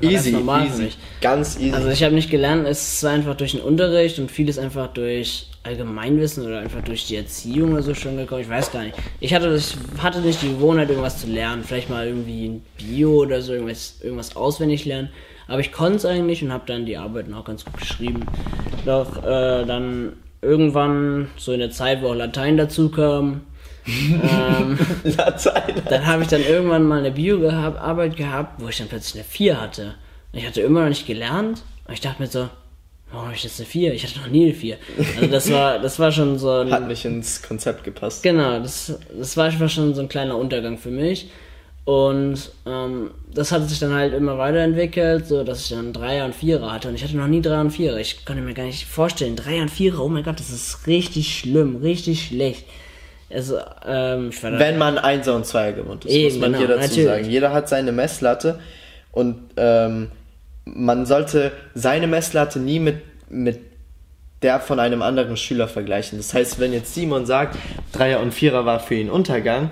[0.00, 0.90] Easy, easy.
[1.20, 1.72] Ganz easy.
[1.72, 5.48] Also ich habe nicht gelernt, es war einfach durch den Unterricht und vieles einfach durch
[5.64, 8.40] Allgemeinwissen oder einfach durch die Erziehung oder so schon gekommen.
[8.40, 8.96] Ich weiß gar nicht.
[9.20, 11.62] Ich hatte, ich hatte nicht die Gewohnheit, irgendwas zu lernen.
[11.62, 15.10] Vielleicht mal irgendwie ein Bio oder so, irgendwas, irgendwas auswendig lernen.
[15.46, 18.24] Aber ich konnte es eigentlich und habe dann die Arbeiten auch ganz gut geschrieben.
[18.86, 23.42] Doch äh, dann irgendwann, so in der Zeit, wo auch Latein dazu kam,
[23.86, 24.78] ähm,
[25.88, 29.60] dann habe ich dann irgendwann mal eine Bio-Arbeit gehabt, wo ich dann plötzlich eine 4
[29.60, 29.94] hatte.
[30.32, 31.62] Und ich hatte immer noch nicht gelernt.
[31.86, 32.48] Und ich dachte mir so,
[33.10, 33.94] warum habe ich jetzt eine 4?
[33.94, 34.76] Ich hatte noch nie eine 4.
[35.16, 36.70] Also das war, das war schon so ein...
[36.70, 38.22] Hat nicht ins Konzept gepasst.
[38.22, 41.30] Genau, das, das war schon so ein kleiner Untergang für mich.
[41.84, 46.34] Und ähm, das hat sich dann halt immer weiterentwickelt, so dass ich dann Dreier und
[46.34, 46.88] Vierer hatte.
[46.88, 47.98] Und ich hatte noch nie Dreier und Vierer.
[47.98, 51.36] Ich konnte mir gar nicht vorstellen, Dreier und Vierer, oh mein Gott, das ist richtig
[51.36, 52.66] schlimm, richtig schlecht.
[53.32, 56.88] Also, ähm, Wenn man Einser und Zweier gewohnt ist, Eben, muss man genau, hier dazu
[56.88, 57.06] natürlich.
[57.06, 57.30] sagen.
[57.30, 58.58] Jeder hat seine Messlatte
[59.10, 60.10] und ähm,
[60.64, 62.96] man sollte seine Messlatte nie mit,
[63.30, 63.60] mit
[64.42, 66.18] der von einem anderen Schüler vergleichen.
[66.18, 67.56] Das heißt, wenn jetzt Simon sagt,
[67.92, 69.70] Dreier und Vierer war für ihn Untergang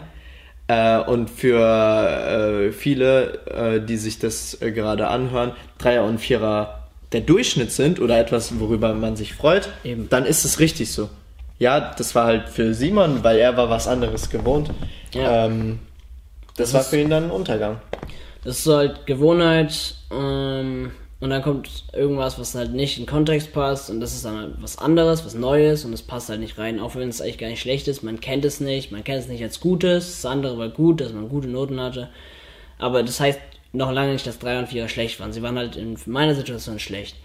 [0.69, 6.89] äh, und für äh, viele, äh, die sich das äh, gerade anhören, Dreier und Vierer
[7.13, 10.09] der Durchschnitt sind oder etwas, worüber man sich freut, Eben.
[10.09, 11.11] dann ist es richtig so.
[11.61, 14.71] Ja, das war halt für Simon, weil er war was anderes gewohnt.
[15.15, 15.47] Ja.
[15.47, 15.79] Ähm,
[16.57, 17.81] das, Das war ist- für ihn dann ein Untergang.
[18.43, 23.53] das ist halt Gewohnheit, ähm, und dann kommt irgendwas, was halt nicht in den Kontext
[23.53, 26.57] passt, und das ist dann halt was anderes, was Neues, und das passt halt nicht
[26.57, 28.03] rein, auch wenn es eigentlich gar nicht schlecht ist.
[28.03, 31.13] Man kennt es nicht, man kennt es nicht als Gutes, das andere war gut, dass
[31.13, 32.09] man gute Noten hatte.
[32.79, 33.39] Aber das heißt
[33.75, 35.35] noch lange nicht, dass 3 und 4 schlecht waren.
[35.35, 37.17] Sie waren halt in meiner Situation schlecht.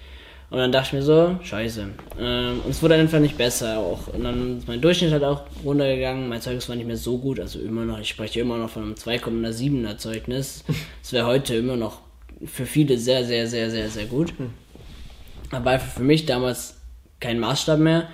[0.49, 1.87] Und dann dachte ich mir so, scheiße.
[2.19, 4.07] Ähm, und es wurde einfach nicht besser auch.
[4.07, 6.29] Und dann ist mein Durchschnitt halt auch runtergegangen.
[6.29, 7.39] Mein Zeugnis war nicht mehr so gut.
[7.39, 10.63] Also immer noch, ich spreche immer noch von einem 2,7er Zeugnis.
[11.01, 11.99] Das wäre heute immer noch
[12.45, 14.33] für viele sehr, sehr, sehr, sehr, sehr gut.
[15.51, 16.81] Aber einfach für mich damals
[17.19, 18.07] kein Maßstab mehr.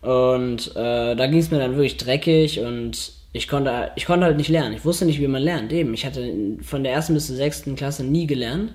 [0.00, 4.36] Und äh, da ging es mir dann wirklich dreckig und ich konnte, ich konnte halt
[4.36, 4.74] nicht lernen.
[4.74, 5.72] Ich wusste nicht, wie man lernt.
[5.72, 8.74] Eben, ich hatte von der ersten bis zur sechsten Klasse nie gelernt.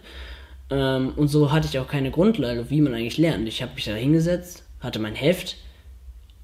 [0.72, 3.48] Ähm, und so hatte ich auch keine Grundlage, wie man eigentlich lernt.
[3.48, 5.58] Ich habe mich da hingesetzt, hatte mein Heft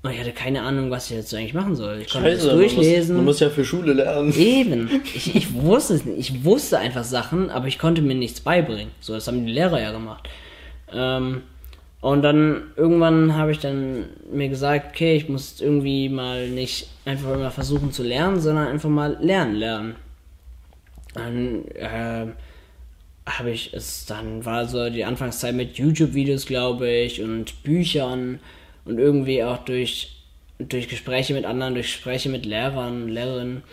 [0.04, 2.02] und ich hatte keine Ahnung, was ich jetzt eigentlich machen soll.
[2.02, 3.16] Ich konnte das man muss, durchlesen.
[3.16, 4.34] man muss ja für Schule lernen.
[4.38, 5.02] Eben.
[5.16, 6.20] Ich, ich wusste es nicht.
[6.20, 8.92] Ich wusste einfach Sachen, aber ich konnte mir nichts beibringen.
[9.00, 10.28] So, das haben die Lehrer ja gemacht.
[10.94, 11.42] Ähm,
[12.00, 17.34] und dann irgendwann habe ich dann mir gesagt, okay, ich muss irgendwie mal nicht einfach
[17.34, 19.96] immer versuchen zu lernen, sondern einfach mal lernen lernen.
[21.16, 22.28] Dann äh,
[23.28, 28.40] habe ich es, dann war so die Anfangszeit mit YouTube-Videos, glaube ich, und Büchern
[28.86, 30.24] und irgendwie auch durch,
[30.60, 33.63] durch Gespräche mit anderen, durch Gespräche mit Lehrern, Lehrerinnen.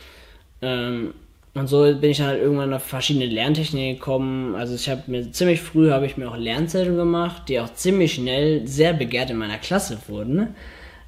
[0.61, 1.15] Ähm,
[1.55, 4.57] und so bin ich dann halt irgendwann auf verschiedene Lerntechniken gekommen.
[4.57, 8.15] Also ich habe mir ziemlich früh habe ich mir auch Lernzettel gemacht, die auch ziemlich
[8.15, 10.57] schnell sehr begehrt in meiner Klasse wurden.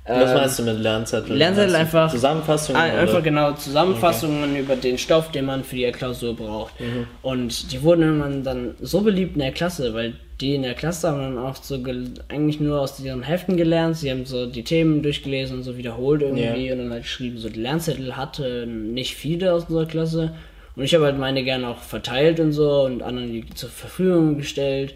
[0.08, 1.36] Was Ähm, meinst du mit Lernzettel?
[1.36, 2.10] Lernzettel einfach.
[2.10, 2.80] Zusammenfassungen?
[2.80, 3.22] Einfach oder?
[3.22, 6.78] genau Zusammenfassungen über den Stoff, den man für die Klausur braucht.
[6.80, 7.06] Mhm.
[7.22, 11.20] Und die wurden dann so beliebt in der Klasse, weil die in der Klasse haben
[11.20, 11.82] dann auch so
[12.28, 13.96] eigentlich nur aus ihren Heften gelernt.
[13.96, 16.72] Sie haben so die Themen durchgelesen und so wiederholt irgendwie Ja.
[16.74, 17.38] und dann halt geschrieben.
[17.38, 20.34] So die Lernzettel hatte nicht viele aus unserer Klasse.
[20.76, 24.36] Und ich habe halt meine gerne auch verteilt und so und anderen die zur Verfügung
[24.36, 24.94] gestellt.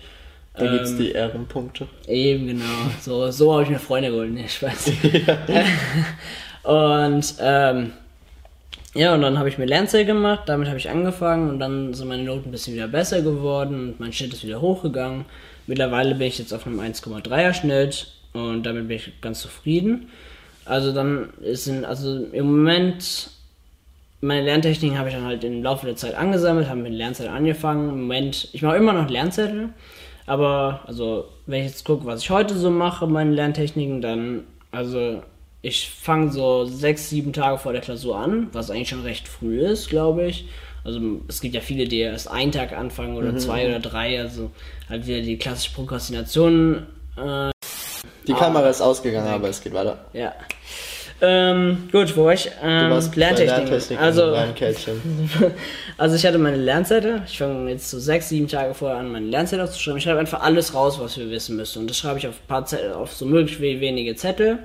[0.55, 1.87] Da gibt's Ähm, die Ehrenpunkte.
[2.07, 2.65] Eben, genau.
[3.01, 4.91] So, so habe ich mir Freunde geholt, ne, Spaß.
[6.65, 7.93] und, ähm,
[8.95, 12.09] ja, und dann habe ich mir Lernzettel gemacht, damit habe ich angefangen und dann sind
[12.09, 15.25] meine Noten ein bisschen wieder besser geworden und mein Schnitt ist wieder hochgegangen.
[15.67, 20.09] Mittlerweile bin ich jetzt auf einem 1,3er Schnitt und damit bin ich ganz zufrieden.
[20.65, 23.31] Also dann ist in, also im Moment
[24.21, 27.89] meine Lerntechniken habe ich dann halt im Laufe der Zeit angesammelt, habe mit Lernzettel angefangen.
[27.89, 29.71] Im Moment, ich mache immer noch Lernzettel,
[30.31, 35.25] aber also wenn ich jetzt gucke, was ich heute so mache, meine Lerntechniken, dann also
[35.61, 39.61] ich fange so sechs, sieben Tage vor der Klausur an, was eigentlich schon recht früh
[39.61, 40.47] ist, glaube ich.
[40.85, 44.53] Also es gibt ja viele, die erst einen Tag anfangen oder zwei oder drei, also
[44.88, 47.51] halt wieder die klassische Prokrastination äh,
[48.29, 49.99] Die Kamera ist ausgegangen, aber es geht weiter.
[50.12, 50.33] ja.
[51.23, 52.51] Ähm, gut, wo war ich?
[52.63, 53.69] Ähm, Lerntechniken.
[53.99, 54.23] Also,
[55.99, 57.23] also ich hatte meine Lernzettel.
[57.27, 59.99] Ich fange jetzt so sechs, sieben Tage vorher an, meine Lernzettel aufzuschreiben.
[59.99, 61.81] Ich schreibe einfach alles raus, was wir wissen müssen.
[61.81, 64.59] Und das schreibe ich auf ein paar Zettel, auf so möglich we- wenige Zettel.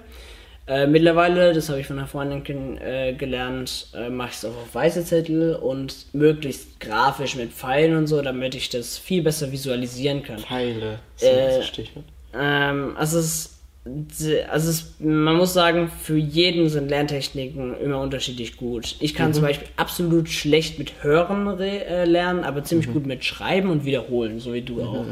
[0.68, 4.50] Äh, mittlerweile, das habe ich von einer Freundin äh, gelernt, äh, mache ich es auch
[4.50, 9.52] auf weiße Zettel und möglichst grafisch mit Pfeilen und so, damit ich das viel besser
[9.52, 10.40] visualisieren kann.
[10.40, 10.98] Pfeile.
[11.20, 12.06] Das Äh, ist Stichwort.
[12.34, 13.55] Ähm, also es,
[13.86, 18.96] also es, man muss sagen, für jeden sind Lerntechniken immer unterschiedlich gut.
[19.00, 23.24] Ich kann zum Beispiel absolut schlecht mit Hören re äh, lernen, aber ziemlich gut mit
[23.24, 25.06] Schreiben und Wiederholen, so wie du auch.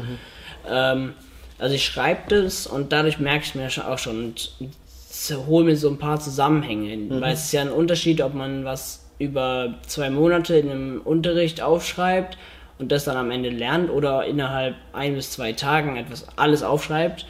[0.68, 1.12] Ähm,
[1.58, 4.52] also ich schreibe das und dadurch merke ich mir auch schon und
[5.46, 7.08] hole mir so ein paar Zusammenhänge hin.
[7.20, 11.62] Weil es ist ja ein Unterschied, ob man was über zwei Monate in einem Unterricht
[11.62, 12.36] aufschreibt
[12.80, 17.24] und das dann am Ende lernt oder innerhalb ein bis zwei Tagen etwas alles aufschreibt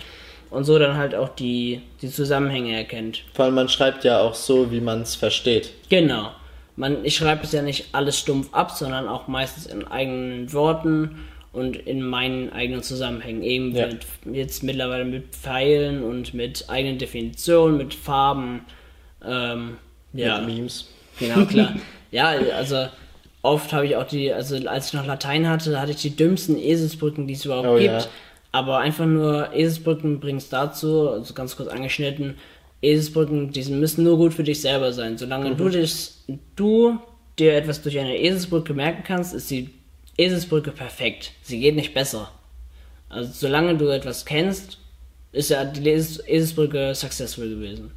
[0.51, 3.23] und so dann halt auch die, die Zusammenhänge erkennt.
[3.35, 5.71] Vor allem, man schreibt ja auch so, wie man es versteht.
[5.89, 6.31] Genau.
[6.77, 11.21] Man, ich schreibe es ja nicht alles stumpf ab, sondern auch meistens in eigenen Worten
[11.53, 13.43] und in meinen eigenen Zusammenhängen.
[13.43, 13.87] Eben Ja.
[13.87, 14.05] mit,
[14.35, 18.65] jetzt mittlerweile mit Pfeilen und mit eigenen Definitionen, mit Farben.
[19.25, 19.77] Ähm,
[20.13, 20.89] ja, Mit Memes.
[21.19, 21.75] genau, klar.
[22.11, 22.87] ja, also
[23.43, 26.59] oft habe ich auch die, also als ich noch Latein hatte, hatte ich die dümmsten
[26.59, 27.87] Eselsbrücken, die es überhaupt Oh, gibt.
[27.87, 28.05] ja.
[28.55, 32.37] Aber einfach nur Eselsbrücken bringt es dazu, also ganz kurz angeschnitten,
[32.83, 35.19] Eselsbrücken, die müssen nur gut für dich selber sein.
[35.19, 35.57] Solange Mhm.
[35.57, 36.11] du, dich,
[36.55, 36.99] du
[37.37, 39.71] dir etwas durch eine Eselsbrücke merken kannst, ist die
[40.17, 41.33] Eselsbrücke perfekt.
[41.43, 42.31] Sie geht nicht besser.
[43.09, 44.79] Also solange du etwas kennst,
[45.33, 47.91] ist ja die Eselsbrücke successful gewesen.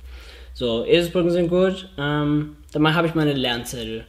[0.55, 1.87] So, Eselsbrücken sind gut.
[1.99, 4.05] Ähm, dann habe ich meine Lernzettel.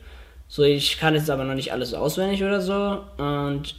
[0.49, 3.01] So, ich kann jetzt aber noch nicht alles auswendig oder so.
[3.23, 3.75] Und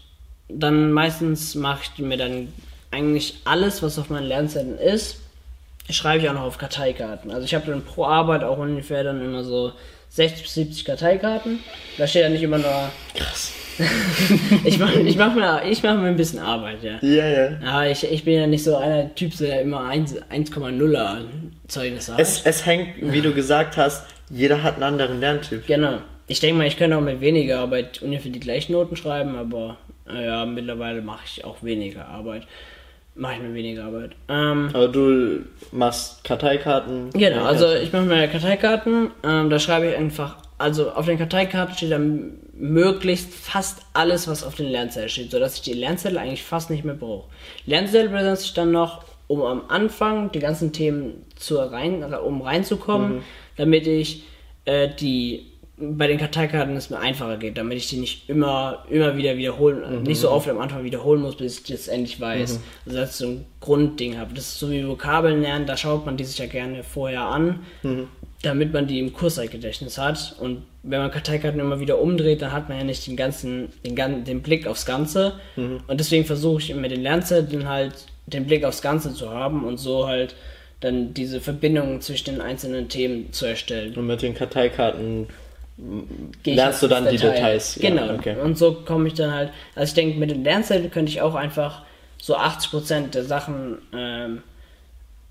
[0.49, 2.51] dann meistens mache ich mir dann
[2.91, 5.17] eigentlich alles, was auf meinen Lernzetteln ist,
[5.89, 7.31] schreibe ich auch noch auf Karteikarten.
[7.31, 9.71] Also ich habe dann pro Arbeit auch ungefähr dann immer so
[10.09, 11.59] 60 bis 70 Karteikarten.
[11.97, 12.91] Da steht dann nicht immer nur.
[13.15, 13.53] Krass.
[14.65, 16.97] ich mache ich mach mir, ich mach mir ein bisschen Arbeit, ja.
[17.01, 17.49] Ja, ja.
[17.65, 21.17] Aber ich, ich bin ja nicht so einer Typ, der immer 1 1,0er
[21.67, 22.19] Zeugnis hat.
[22.19, 25.65] Es, es hängt, wie du gesagt hast, jeder hat einen anderen Lerntyp.
[25.65, 25.99] Genau.
[26.27, 29.77] Ich denke mal, ich könnte auch mit weniger Arbeit ungefähr die gleichen Noten schreiben, aber
[30.13, 32.47] ja, mittlerweile mache ich auch weniger Arbeit.
[33.15, 34.11] Mache ich mir weniger Arbeit.
[34.29, 35.41] Ähm, Aber du
[35.71, 37.09] machst Karteikarten.
[37.11, 41.75] genau, also ich mache mir Karteikarten, ähm, da schreibe ich einfach, also auf den Karteikarten
[41.75, 46.43] steht dann möglichst fast alles, was auf den Lernzettel steht, sodass ich die Lernzettel eigentlich
[46.43, 47.27] fast nicht mehr brauche.
[47.65, 53.21] Lernzettel benutze ich dann noch, um am Anfang die ganzen Themen zu rein, um reinzukommen,
[53.57, 54.23] damit ich
[54.65, 55.45] äh, die
[55.81, 60.03] bei den Karteikarten es mir einfacher geht, damit ich die nicht immer, immer wieder wiederholen,
[60.03, 62.59] nicht so oft am Anfang wiederholen muss, bis ich das endlich weiß.
[62.85, 64.33] Also dass ich so ein Grundding habe.
[64.33, 67.59] Das ist so wie Vokabeln lernen, da schaut man die sich ja gerne vorher an,
[68.41, 70.35] damit man die im Kurszeitgedächtnis hat.
[70.39, 74.25] Und wenn man Karteikarten immer wieder umdreht, dann hat man ja nicht den ganzen, den,
[74.25, 75.33] den Blick aufs Ganze.
[75.87, 77.93] Und deswegen versuche ich mit den Lernzetteln halt
[78.27, 80.35] den Blick aufs Ganze zu haben und so halt
[80.81, 83.95] dann diese Verbindungen zwischen den einzelnen Themen zu erstellen.
[83.95, 85.27] Und mit den Karteikarten
[86.45, 87.31] lernst du dann die Detail.
[87.33, 87.75] Details.
[87.75, 88.13] Ja, Genau.
[88.13, 88.35] okay.
[88.41, 89.51] Und so komme ich dann halt.
[89.75, 91.83] Also ich denke, mit den Lernzetteln könnte ich auch einfach
[92.21, 94.43] so 80% der Sachen ähm,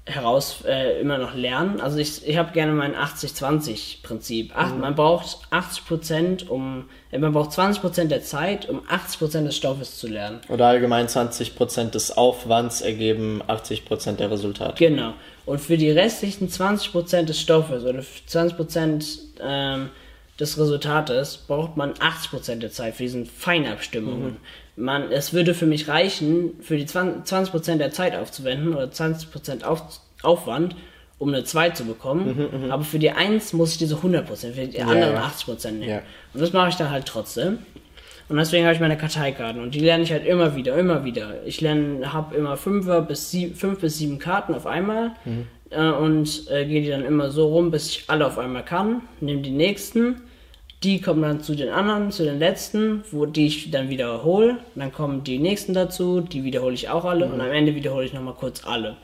[0.06, 1.82] heraus äh, immer noch lernen.
[1.82, 4.52] Also ich, ich habe gerne mein 80-20-Prinzip.
[4.54, 4.80] Ach, Mhm.
[4.80, 10.08] Man braucht 80% um, äh, man braucht 20% der Zeit, um 80% des Stoffes zu
[10.08, 10.40] lernen.
[10.48, 14.74] Oder allgemein 20% des Aufwands ergeben 80% der Resultate.
[14.78, 15.12] Genau.
[15.44, 19.90] Und für die restlichen 20% des Stoffes oder 20% ähm,
[20.40, 24.36] des Resultates braucht man 80% der Zeit für diese Feinabstimmungen.
[24.76, 29.64] Man, es würde für mich reichen, für die 20%, 20 der Zeit aufzuwenden oder 20%
[29.64, 29.82] auf,
[30.22, 30.76] Aufwand,
[31.18, 32.68] um eine 2 zu bekommen.
[32.70, 35.24] Aber für die 1 muss ich diese 100%, für die anderen ja.
[35.24, 35.88] 80% nehmen.
[35.88, 36.02] Ja.
[36.32, 37.58] Und das mache ich dann halt trotzdem.
[38.28, 41.46] Und deswegen habe ich meine Karteikarten und die lerne ich halt immer wieder, immer wieder.
[41.46, 45.12] Ich lerne, habe immer fünfer bis sieben, fünf bis sieben Karten auf einmal
[45.70, 49.00] äh, und äh, gehe die dann immer so rum, bis ich alle auf einmal kann.
[49.20, 50.20] Nehme die nächsten,
[50.84, 54.58] die kommen dann zu den anderen, zu den letzten, wo die ich dann wiederhole.
[54.74, 58.12] Dann kommen die nächsten dazu, die wiederhole ich auch alle und am Ende wiederhole ich
[58.12, 58.96] nochmal kurz alle.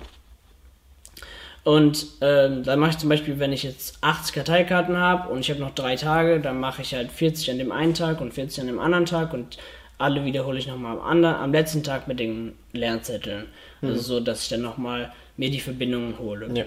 [1.64, 5.50] Und ähm, dann mache ich zum Beispiel, wenn ich jetzt 80 Karteikarten habe und ich
[5.50, 8.60] habe noch drei Tage, dann mache ich halt 40 an dem einen Tag und 40
[8.60, 9.58] an dem anderen Tag und
[9.96, 13.46] alle wiederhole ich nochmal am, anderen, am letzten Tag mit den Lernzetteln.
[13.80, 16.48] Also so, dass ich dann nochmal mir die Verbindungen hole.
[16.54, 16.64] Ja.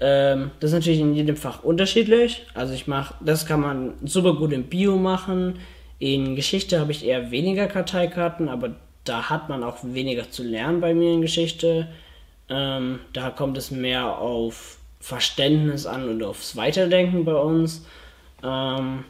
[0.00, 2.46] Ähm, das ist natürlich in jedem Fach unterschiedlich.
[2.54, 5.58] Also ich mache, das kann man super gut in Bio machen.
[5.98, 10.80] In Geschichte habe ich eher weniger Karteikarten, aber da hat man auch weniger zu lernen
[10.80, 11.88] bei mir in Geschichte.
[12.48, 17.86] Ähm, da kommt es mehr auf Verständnis an und aufs Weiterdenken bei uns.
[18.42, 19.04] Ähm,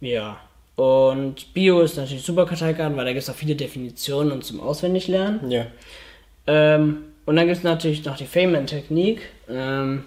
[0.00, 0.38] ja.
[0.76, 4.60] Und Bio ist natürlich super Karteikarten, weil da gibt es auch viele Definitionen und zum
[4.60, 5.50] Auswendiglernen.
[5.50, 5.66] Ja.
[6.46, 9.20] Ähm, und dann gibt es natürlich noch die Feynman-Technik.
[9.48, 10.04] Ähm,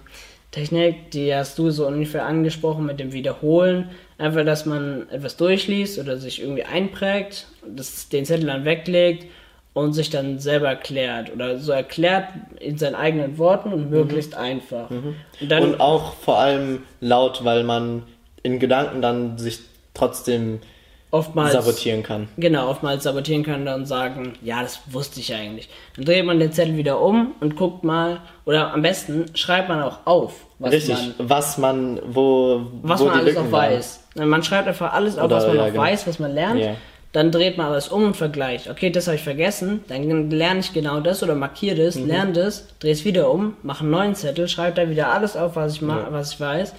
[0.50, 3.90] Technik, die hast du so ungefähr angesprochen mit dem Wiederholen.
[4.18, 9.26] Einfach, dass man etwas durchliest oder sich irgendwie einprägt, das, den Zettel dann weglegt
[9.74, 11.30] und sich dann selber erklärt.
[11.34, 12.28] Oder so erklärt
[12.60, 14.90] in seinen eigenen Worten und möglichst einfach.
[14.90, 18.04] Und dann, Und auch vor allem laut, weil man
[18.42, 19.58] in Gedanken dann sich
[19.92, 20.60] trotzdem
[21.10, 22.28] oftmals sabotieren kann.
[22.36, 25.68] Genau, oftmals sabotieren kann und sagen, ja, das wusste ich eigentlich.
[25.96, 29.82] Dann dreht man den Zettel wieder um und guckt mal, oder am besten schreibt man
[29.82, 33.72] auch auf, was Richtig, man was man, wo, was wo man alles Lücken auch waren.
[33.72, 34.00] weiß.
[34.16, 35.80] Man schreibt einfach alles auf, Oder, was man ja, auch genau.
[35.82, 36.60] weiß, was man lernt.
[36.60, 36.74] Ja.
[37.12, 38.68] Dann dreht man alles um und vergleicht.
[38.68, 39.84] Okay, das habe ich vergessen.
[39.88, 42.08] Dann lerne ich genau das oder markiere das, Mhm.
[42.08, 45.56] lerne das, drehe es wieder um, mache einen neuen Zettel, schreibe da wieder alles auf,
[45.56, 46.08] was ich, Ja.
[46.10, 46.74] was ich weiß.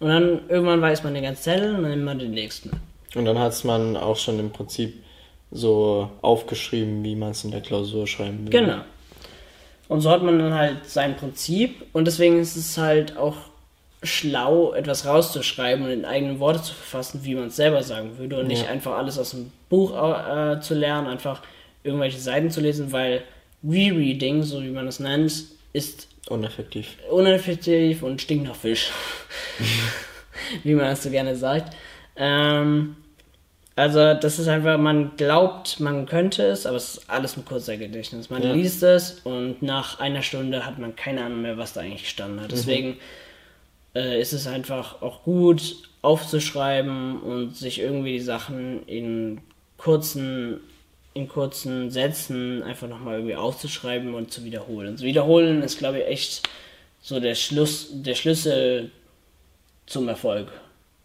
[0.00, 2.70] Und dann irgendwann weiß man den ganzen Zettel und dann nimmt man den nächsten.
[3.14, 5.02] Und dann hat es man auch schon im Prinzip
[5.50, 8.50] so aufgeschrieben, wie man es in der Klausur schreiben will.
[8.50, 8.80] Genau.
[9.88, 13.36] Und so hat man dann halt sein Prinzip und deswegen ist es halt auch
[14.02, 18.38] schlau, etwas rauszuschreiben und in eigenen Worte zu verfassen, wie man es selber sagen würde
[18.40, 18.70] und nicht Ja.
[18.70, 21.42] einfach alles aus dem Buch äh, zu lernen, einfach
[21.84, 23.22] irgendwelche Seiten zu lesen, weil
[23.66, 25.32] Rereading, so wie man es nennt,
[25.72, 26.96] ist Uneffektiv.
[27.10, 28.90] uneffektiv und stinkt nach Fisch.
[30.64, 31.74] Wie man das so gerne sagt.
[32.16, 32.96] Ähm,
[33.74, 37.76] also, das ist einfach, man glaubt, man könnte es, aber es ist alles ein kurzer
[37.76, 38.30] Gedächtnis.
[38.30, 38.52] Man Ja.
[38.52, 42.40] liest es und nach einer Stunde hat man keine Ahnung mehr, was da eigentlich gestanden
[42.40, 42.52] hat.
[42.52, 42.96] Deswegen
[43.94, 49.40] äh, ist es einfach auch gut, aufzuschreiben und sich irgendwie die Sachen in
[49.76, 50.60] kurzen,
[51.14, 54.96] in kurzen Sätzen einfach nochmal irgendwie aufzuschreiben und zu wiederholen.
[54.96, 56.48] Zu wiederholen ist, glaube ich, echt
[57.02, 58.90] so der Schluss, der Schlüssel
[59.86, 60.48] zum Erfolg.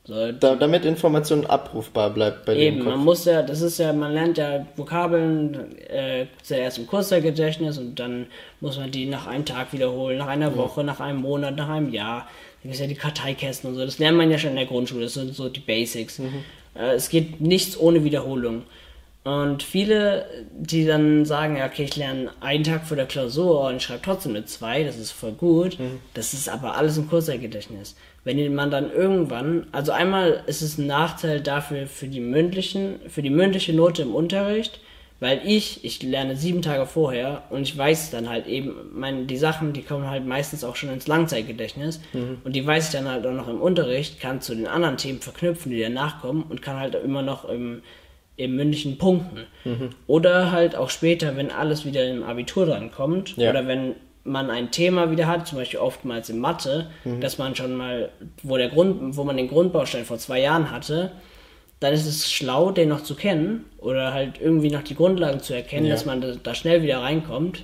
[0.07, 3.03] Da, damit Information abrufbar bleibt bei Eben, dem man Kopf.
[3.03, 8.25] muss ja, das ist ja, man lernt ja Vokabeln äh, zuerst im Kurzzeitgedächtnis und dann
[8.61, 11.93] muss man die nach einem Tag wiederholen, nach einer Woche, nach einem Monat, nach einem
[11.93, 12.21] Jahr.
[12.21, 14.65] Da gibt es ja die Karteikästen und so, das lernt man ja schon in der
[14.65, 16.19] Grundschule, das sind so die Basics.
[16.73, 18.63] Äh, es geht nichts ohne Wiederholung.
[19.23, 23.79] Und viele, die dann sagen, ja, okay, ich lerne einen Tag vor der Klausur und
[23.79, 25.77] schreibe trotzdem eine 2, das ist voll gut,
[26.15, 27.95] das ist aber alles im Kurzzeitgedächtnis.
[28.23, 33.21] Wenn man dann irgendwann, also einmal ist es ein Nachteil dafür für die mündlichen, für
[33.23, 34.79] die mündliche Note im Unterricht,
[35.19, 39.37] weil ich, ich lerne sieben Tage vorher und ich weiß dann halt eben, meine, die
[39.37, 41.99] Sachen, die kommen halt meistens auch schon ins Langzeitgedächtnis
[42.43, 45.19] und die weiß ich dann halt auch noch im Unterricht, kann zu den anderen Themen
[45.21, 47.81] verknüpfen, die danach kommen und kann halt immer noch im,
[48.35, 49.41] im mündlichen Punkten.
[50.07, 53.49] Oder halt auch später, wenn alles wieder im Abitur dran kommt Ja.
[53.51, 56.89] oder wenn man ein Thema wieder hat, zum Beispiel oftmals in Mathe,
[57.21, 58.09] dass man schon mal,
[58.43, 61.11] wo der Grund, wo man den Grundbaustein vor zwei Jahren hatte,
[61.79, 65.53] dann ist es schlau, den noch zu kennen oder halt irgendwie noch die Grundlagen zu
[65.55, 65.93] erkennen, Ja.
[65.93, 67.63] dass man da, schnell wieder reinkommt.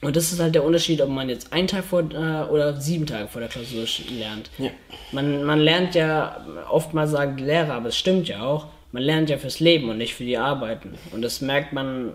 [0.00, 3.06] Und das ist halt der Unterschied, ob man jetzt einen Tag vor äh, oder sieben
[3.06, 3.84] Tage vor der Klausur
[4.16, 4.50] lernt.
[4.58, 4.70] Ja.
[5.12, 9.28] Man, man lernt ja, oftmals sagen die Lehrer, aber es stimmt ja auch, man lernt
[9.30, 10.94] ja fürs Leben und nicht für die Arbeiten.
[11.12, 12.14] Und das merkt man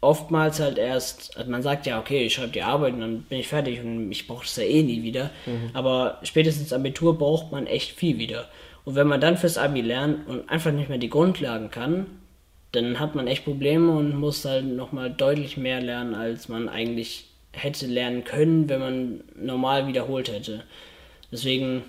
[0.00, 3.40] oftmals halt erst, also man sagt ja, okay, ich schreibe die Arbeit und dann bin
[3.40, 5.30] ich fertig und ich brauche das ja eh nie wieder.
[5.74, 8.48] Aber spätestens Abitur braucht man echt viel wieder.
[8.84, 12.06] Und wenn man dann fürs Abi lernt und einfach nicht mehr die Grundlagen kann,
[12.72, 17.26] dann hat man echt Probleme und muss halt nochmal deutlich mehr lernen, als man eigentlich
[17.52, 20.62] hätte lernen können, wenn man normal wiederholt hätte.
[21.32, 21.82] Deswegen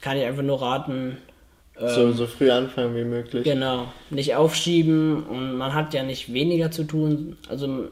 [0.00, 1.18] kann ich einfach nur raten,
[1.78, 3.44] So, so früh anfangen wie möglich.
[3.44, 7.36] Genau, nicht aufschieben und man hat ja nicht weniger zu tun.
[7.48, 7.88] Also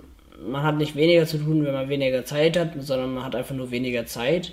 [0.46, 3.54] man hat nicht weniger zu tun, wenn man weniger Zeit hat, sondern man hat einfach
[3.54, 4.52] nur weniger Zeit,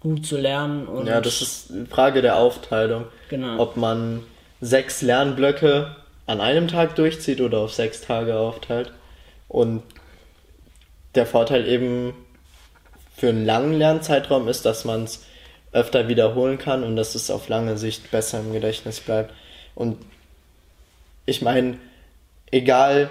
[0.00, 0.86] gut zu lernen.
[0.86, 3.04] Und Ja, das ist eine Frage der Aufteilung.
[3.28, 3.58] Genau.
[3.58, 4.22] Ob man
[4.60, 5.94] sechs Lernblöcke
[6.26, 8.92] an einem Tag durchzieht oder auf sechs Tage aufteilt.
[9.48, 9.82] Und
[11.14, 12.14] der Vorteil eben
[13.14, 15.24] für einen langen Lernzeitraum ist, dass man es
[15.74, 19.34] öfter wiederholen kann und dass es auf lange Sicht besser im Gedächtnis bleibt.
[19.74, 19.98] Und
[21.26, 21.78] ich meine,
[22.50, 23.10] egal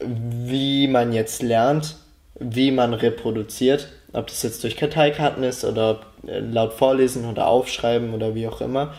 [0.00, 1.96] wie man jetzt lernt,
[2.34, 8.12] wie man reproduziert, ob das jetzt durch Karteikarten ist oder äh, laut Vorlesen oder Aufschreiben
[8.12, 8.94] oder wie auch immer,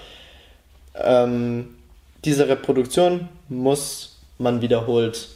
[0.95, 1.75] ähm,
[2.23, 5.27] diese Reproduktion muss man wiederholt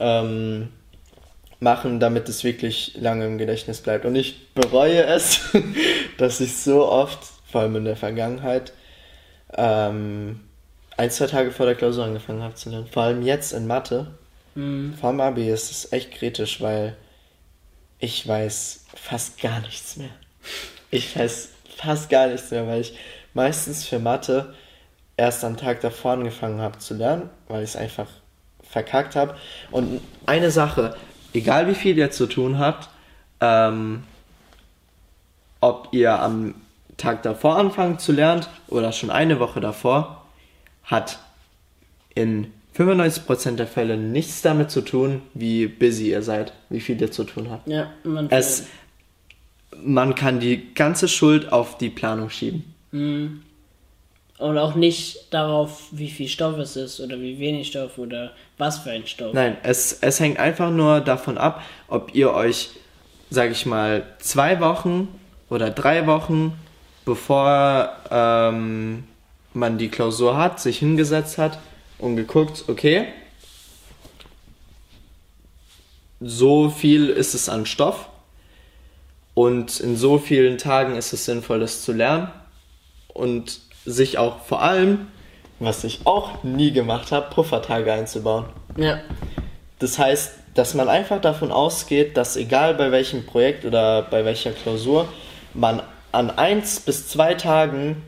[0.00, 0.70] ähm,
[1.60, 4.04] machen, damit es wirklich lange im Gedächtnis bleibt.
[4.04, 5.40] Und ich bereue es,
[6.18, 7.18] dass ich so oft,
[7.50, 8.72] vor allem in der Vergangenheit,
[9.54, 10.40] ähm,
[10.96, 12.86] ein, zwei Tage vor der Klausur angefangen habe zu lernen.
[12.86, 14.06] Vor allem jetzt in Mathe.
[14.54, 14.94] Mhm.
[15.00, 16.96] Vor dem Abi ist es echt kritisch, weil
[17.98, 20.10] ich weiß fast gar nichts mehr.
[20.90, 22.98] Ich weiß fast gar nichts mehr, weil ich
[23.34, 24.54] meistens für Mathe
[25.16, 28.08] erst am Tag davor angefangen habe zu lernen, weil ich es einfach
[28.62, 29.36] verkackt habe.
[29.70, 30.96] Und eine Sache,
[31.32, 32.88] egal wie viel ihr zu tun habt,
[33.40, 34.04] ähm,
[35.62, 36.54] ob ihr am
[36.98, 40.26] Tag davor anfangt zu lernen oder schon eine Woche davor,
[40.84, 41.20] hat
[42.14, 47.10] in 95% der Fälle nichts damit zu tun, wie busy ihr seid, wie viel ihr
[47.10, 47.68] zu tun habt.
[47.68, 48.66] Ja, man Es,
[49.82, 52.74] man kann die ganze Schuld auf die Planung schieben.
[54.38, 58.80] und auch nicht darauf, wie viel Stoff es ist oder wie wenig Stoff oder was
[58.80, 59.32] für ein Stoff.
[59.32, 62.70] Nein, es, es hängt einfach nur davon ab, ob ihr euch,
[63.30, 65.08] sag ich mal, zwei Wochen
[65.52, 66.58] oder drei Wochen
[67.04, 69.04] bevor ähm,
[69.54, 71.58] man die Klausur hat, sich hingesetzt hat
[71.98, 73.08] und geguckt, okay,
[76.20, 78.08] so viel ist es an Stoff
[79.34, 82.30] und in so vielen Tagen ist es sinnvoll, das zu lernen
[83.08, 85.08] und sich auch vor allem,
[85.58, 88.44] was ich auch nie gemacht habe, Puffertage einzubauen.
[88.76, 89.00] Ja,
[89.80, 94.52] Das heißt, dass man einfach davon ausgeht, dass egal bei welchem Projekt oder bei welcher
[94.52, 95.08] Klausur,
[95.54, 95.82] man
[96.12, 98.02] an eins bis zwei Tagen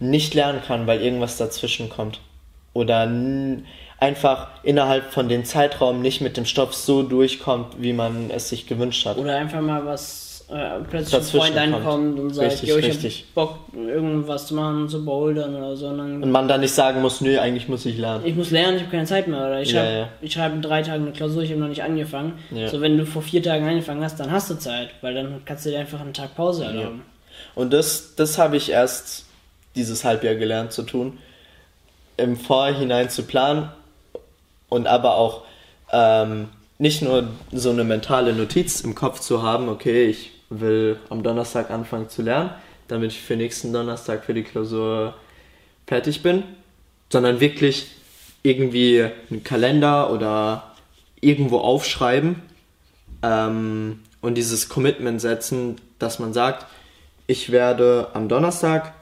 [0.00, 2.20] nicht lernen kann, weil irgendwas dazwischen kommt.
[2.72, 3.08] Oder
[4.00, 8.66] einfach innerhalb von dem Zeitraum nicht mit dem Stoff so durchkommt, wie man es sich
[8.66, 9.16] gewünscht hat.
[9.16, 11.74] Oder einfach mal was, äh, plötzlich ein Freund kommt.
[11.74, 13.24] ankommt und sagt, Richtig, jo, ich richtig.
[13.28, 15.88] hab Bock, irgendwas zu machen, zu bouldern oder so.
[15.88, 18.24] Und dann Und man dann nicht sagen muss, nö, eigentlich muss ich lernen.
[18.26, 19.40] ich muss lernen, ich habe keine Zeit mehr.
[19.40, 20.08] Oder ich Ja, schreibe ja.
[20.20, 22.38] ich schreib in drei Tagen eine Klausur, ich habe noch nicht angefangen.
[22.50, 22.68] Ja.
[22.68, 25.64] So, wenn du vor vier Tagen angefangen hast, dann hast du Zeit, weil dann kannst
[25.66, 27.02] du dir einfach einen Tag Pause erlauben.
[27.54, 29.24] Und das, das habe ich erst
[29.76, 31.18] dieses Halbjahr gelernt zu tun.
[32.16, 33.70] Im Vorhinein zu planen
[34.68, 35.42] und aber auch
[35.92, 40.30] ähm, nicht nur so eine mentale Notiz im Kopf zu haben, okay, ich
[40.60, 42.50] will am Donnerstag anfangen zu lernen,
[42.88, 45.14] damit ich für nächsten Donnerstag für die Klausur
[45.86, 46.42] fertig bin,
[47.10, 47.88] sondern wirklich
[48.42, 50.74] irgendwie einen Kalender oder
[51.20, 52.42] irgendwo aufschreiben
[53.22, 56.66] ähm, und dieses Commitment setzen, dass man sagt,
[57.26, 58.92] ich werde am Donnerstag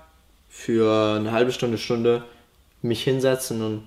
[0.48, 2.24] für eine halbe Stunde, Stunde
[2.82, 3.86] mich hinsetzen und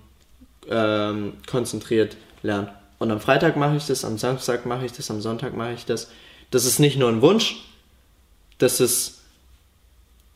[0.70, 2.70] ähm, konzentriert lernen.
[2.97, 5.86] Und am Freitag mache ich das, am Samstag mache ich das, am Sonntag mache ich
[5.86, 6.09] das.
[6.52, 7.58] Das ist nicht nur ein Wunsch,
[8.58, 9.22] das ist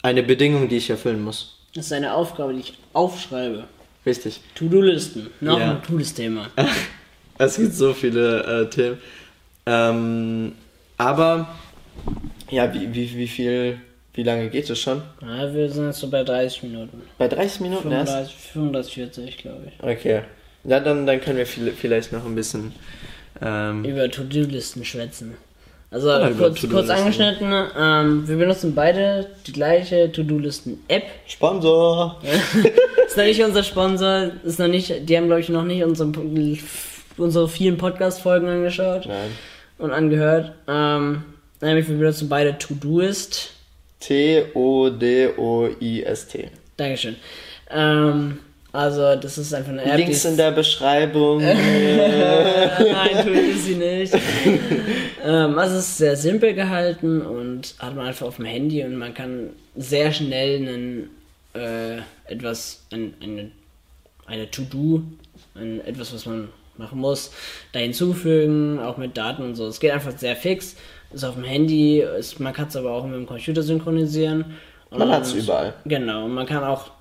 [0.02, 1.58] eine Bedingung, die ich erfüllen muss.
[1.76, 3.66] Das ist eine Aufgabe, die ich aufschreibe.
[4.06, 4.42] Richtig.
[4.56, 5.30] To-Do-Listen.
[5.42, 5.72] Noch Ja.
[5.72, 6.48] ein cooles Thema.
[7.42, 8.98] Es gibt so viele äh, Themen.
[9.66, 10.52] Ähm,
[10.98, 11.48] aber,
[12.50, 13.80] ja, wie, wie, wie viel,
[14.14, 15.02] wie lange geht es schon?
[15.22, 17.02] Ja, wir sind jetzt so bei 30 Minuten.
[17.18, 18.12] Bei 30 Minuten erst?
[18.12, 19.82] 35, 35 40, glaube ich.
[19.82, 20.24] Okay.
[20.66, 22.74] Ja, dann, dann können wir viel, vielleicht noch ein bisschen.
[23.42, 25.38] Ähm, Über To-Do-Listen schwätzen.
[25.92, 31.04] Also kurz, kurz angeschnitten, ähm, wir benutzen beide die gleiche To-Do-Listen-App.
[31.26, 32.22] Sponsor!
[33.08, 36.12] Ist noch nicht unser Sponsor, ist noch nicht, die haben glaube ich noch nicht unsere,
[37.18, 39.32] unsere vielen Podcast-Folgen angeschaut Nein.
[39.80, 40.52] und angehört.
[40.68, 41.24] Ähm,
[41.60, 43.54] nämlich wir benutzen beide To-Doist.
[44.00, 44.52] T-O-D-O-I-S-T.
[46.78, 47.16] Dankeschön.
[47.72, 48.38] Ähm,
[48.72, 49.98] also das ist einfach eine App.
[49.98, 51.40] Links in der Beschreibung.
[51.44, 51.58] Nein,
[53.24, 54.14] tut es sie nicht.
[55.26, 58.96] ähm, also es ist sehr simpel gehalten und hat man einfach auf dem Handy und
[58.96, 61.10] man kann sehr schnell einen,
[61.56, 61.98] äh,
[62.32, 63.52] etwas, ein, eine,
[64.28, 65.02] eine To-Do,
[65.56, 67.32] ein, etwas, was man machen muss,
[67.72, 69.68] da hinzufügen, auch mit Daten und so.
[69.68, 70.76] Es geht einfach sehr fix.
[71.12, 74.46] Ist auf dem Handy, ist, man kann es aber auch mit dem Computer synchronisieren.
[74.92, 75.74] Man hat es überall.
[75.86, 76.92] Genau, und man kann auch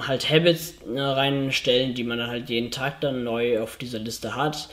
[0.00, 4.34] halt Habits äh, reinstellen, die man dann halt jeden Tag dann neu auf dieser Liste
[4.34, 4.68] hat.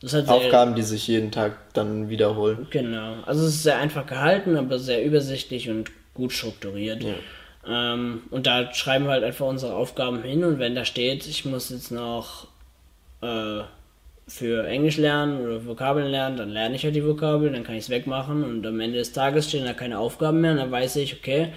[0.00, 2.66] Das hat Aufgaben, die sich jeden Tag dann wiederholen.
[2.70, 7.04] Genau, also es ist sehr einfach gehalten, aber sehr übersichtlich und gut strukturiert.
[7.66, 11.44] Ähm, und da schreiben wir halt einfach unsere Aufgaben hin und wenn da steht, ich
[11.44, 12.46] muss jetzt noch
[13.22, 13.62] äh,
[14.28, 17.84] für Englisch lernen oder Vokabeln lernen, dann lerne ich halt die Vokabeln, dann kann ich
[17.84, 20.96] es wegmachen und am Ende des Tages stehen da keine Aufgaben mehr und dann weiß
[20.96, 21.52] ich, okay,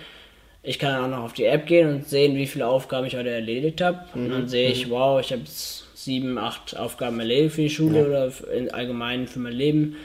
[0.70, 3.32] ich kann auch noch auf die App gehen und sehen, wie viele Aufgaben ich heute
[3.32, 4.02] erledigt habe.
[4.14, 8.06] Und dann sehe ich, wow, ich habe jetzt sieben, acht Aufgaben erledigt für die Schule
[8.08, 9.96] oder f- in allgemein für mein Leben.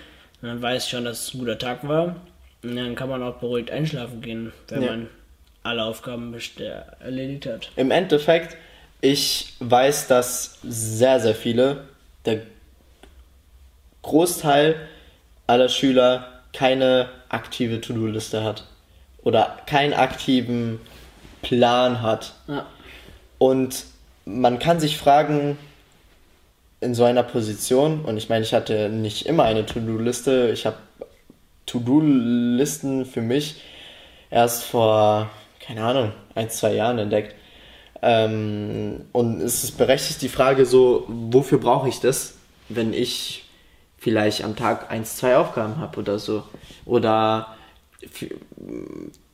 [0.40, 2.16] Und dann weiß ich schon, dass es ein guter Tag war.
[2.62, 4.90] Und dann kann man auch beruhigt einschlafen gehen, wenn Ja.
[4.92, 5.08] man
[5.64, 6.70] alle Aufgaben äh,
[7.04, 7.70] erledigt hat.
[7.76, 8.56] Im Endeffekt,
[9.02, 11.84] ich weiß, dass sehr, sehr viele,
[12.24, 12.40] der
[14.00, 14.76] Großteil
[15.46, 18.64] aller Schüler keine aktive To-Do-Liste hat.
[19.24, 20.80] Oder keinen aktiven
[21.42, 22.34] Plan hat.
[22.46, 22.66] Ja.
[23.38, 23.84] Und
[24.24, 25.58] man kann sich fragen,
[26.80, 30.76] in so einer Position, und ich meine, ich hatte nicht immer eine To-Do-Liste, ich habe
[31.66, 33.62] To-Do-Listen für mich
[34.30, 37.34] erst vor, keine Ahnung, ein, zwei Jahren entdeckt.
[38.02, 42.34] Ähm, und es ist berechtigt die Frage so, wofür brauche ich das,
[42.68, 43.44] wenn ich
[43.96, 46.44] vielleicht am Tag eins, zwei Aufgaben habe oder so.
[46.84, 47.56] Oder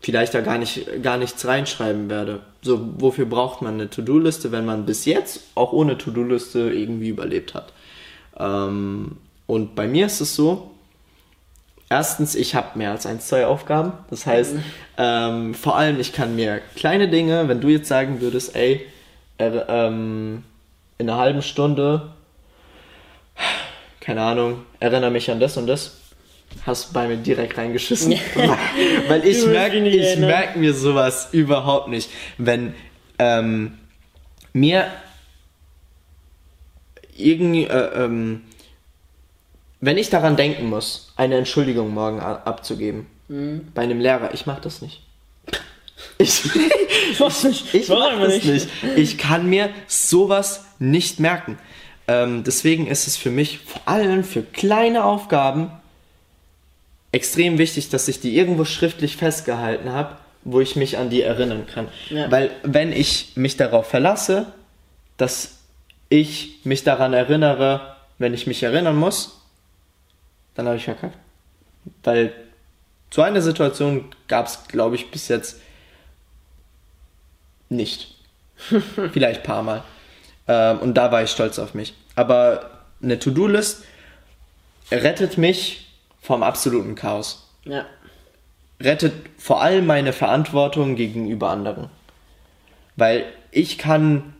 [0.01, 2.41] vielleicht da gar nicht gar nichts reinschreiben werde.
[2.63, 7.55] So, wofür braucht man eine To-Do-Liste, wenn man bis jetzt auch ohne To-Do-Liste irgendwie überlebt
[7.55, 7.73] hat?
[8.39, 10.71] Ähm, und bei mir ist es so,
[11.89, 13.93] erstens, ich habe mehr als ein, zwei Aufgaben.
[14.09, 14.55] Das heißt,
[14.97, 18.87] ähm, vor allem, ich kann mir kleine Dinge, wenn du jetzt sagen würdest, ey,
[19.39, 20.45] äh, ähm,
[20.99, 22.13] in einer halben Stunde,
[24.01, 26.00] keine Ahnung, erinnere mich an das und das,
[26.67, 28.13] hast bei mir direkt reingeschissen.
[29.09, 32.11] Weil ich merke ich merk mir sowas überhaupt nicht.
[32.39, 32.75] Wenn
[33.19, 33.79] ähm,
[34.53, 34.87] mir
[37.17, 38.43] irgendwie, äh, ähm,
[39.81, 43.69] wenn ich daran denken muss, eine Entschuldigung morgen abzugeben, Mhm.
[43.75, 45.03] bei einem Lehrer, ich mach das nicht.
[46.19, 48.47] Ich, ich Warum mach das nicht?
[48.47, 48.69] nicht.
[48.97, 51.59] Ich kann mir sowas nicht merken.
[52.09, 55.71] Ähm, deswegen ist es für mich vor allem für kleine Aufgaben
[57.13, 61.67] extrem wichtig, dass ich die irgendwo schriftlich festgehalten habe, wo ich mich an die erinnern
[61.67, 61.89] kann.
[62.09, 62.31] Ja.
[62.31, 64.47] Weil wenn ich mich darauf verlasse,
[65.17, 65.59] dass
[66.09, 69.41] ich mich daran erinnere, wenn ich mich erinnern muss,
[70.55, 71.17] dann habe ich verkackt.
[72.03, 72.33] Weil
[73.11, 75.61] so eine Situation gab es, glaube ich, bis jetzt
[77.69, 78.17] nicht.
[79.13, 79.83] Vielleicht ein paar Mal.
[80.49, 81.95] Ähm, und da war ich stolz auf mich.
[82.15, 82.71] Aber
[83.03, 83.85] eine To-Do-List
[84.91, 85.90] rettet mich
[86.21, 87.49] vom absoluten Chaos.
[87.65, 87.85] Ja.
[88.81, 91.89] Rettet vor allem meine Verantwortung gegenüber anderen.
[92.97, 94.35] Weil ich kann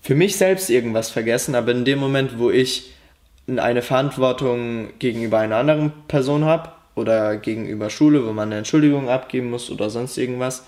[0.00, 2.92] für mich selbst irgendwas vergessen, aber in dem Moment, wo ich
[3.48, 9.50] eine Verantwortung gegenüber einer anderen Person habe oder gegenüber Schule, wo man eine Entschuldigung abgeben
[9.50, 10.64] muss oder sonst irgendwas,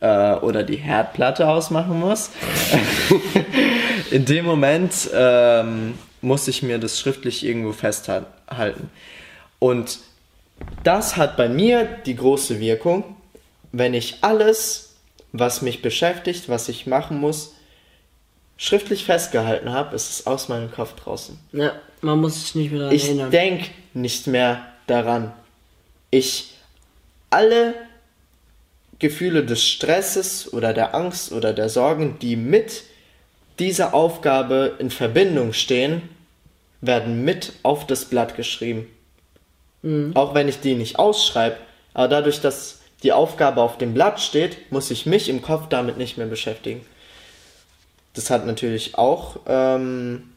[0.00, 2.30] äh, oder die Herdplatte ausmachen muss,
[4.10, 8.90] in dem Moment ähm, muss ich mir das schriftlich irgendwo festhalten.
[9.58, 9.98] Und
[10.84, 13.16] das hat bei mir die große Wirkung,
[13.72, 14.96] wenn ich alles,
[15.32, 17.54] was mich beschäftigt, was ich machen muss,
[18.56, 21.38] schriftlich festgehalten habe, ist es aus meinem Kopf draußen.
[21.52, 23.30] Ja, man muss sich nicht mehr daran Ich erinnern.
[23.30, 25.32] denke nicht mehr daran.
[26.10, 26.54] Ich
[27.30, 27.74] alle
[28.98, 32.82] Gefühle des Stresses oder der Angst oder der Sorgen, die mit
[33.58, 36.02] dieser Aufgabe in Verbindung stehen,
[36.80, 38.86] werden mit auf das Blatt geschrieben.
[40.14, 41.56] Auch wenn ich die nicht ausschreibe,
[41.94, 45.98] aber dadurch, dass die Aufgabe auf dem Blatt steht, muss ich mich im Kopf damit
[45.98, 46.84] nicht mehr beschäftigen.
[48.14, 50.30] Das hat natürlich auch ähm,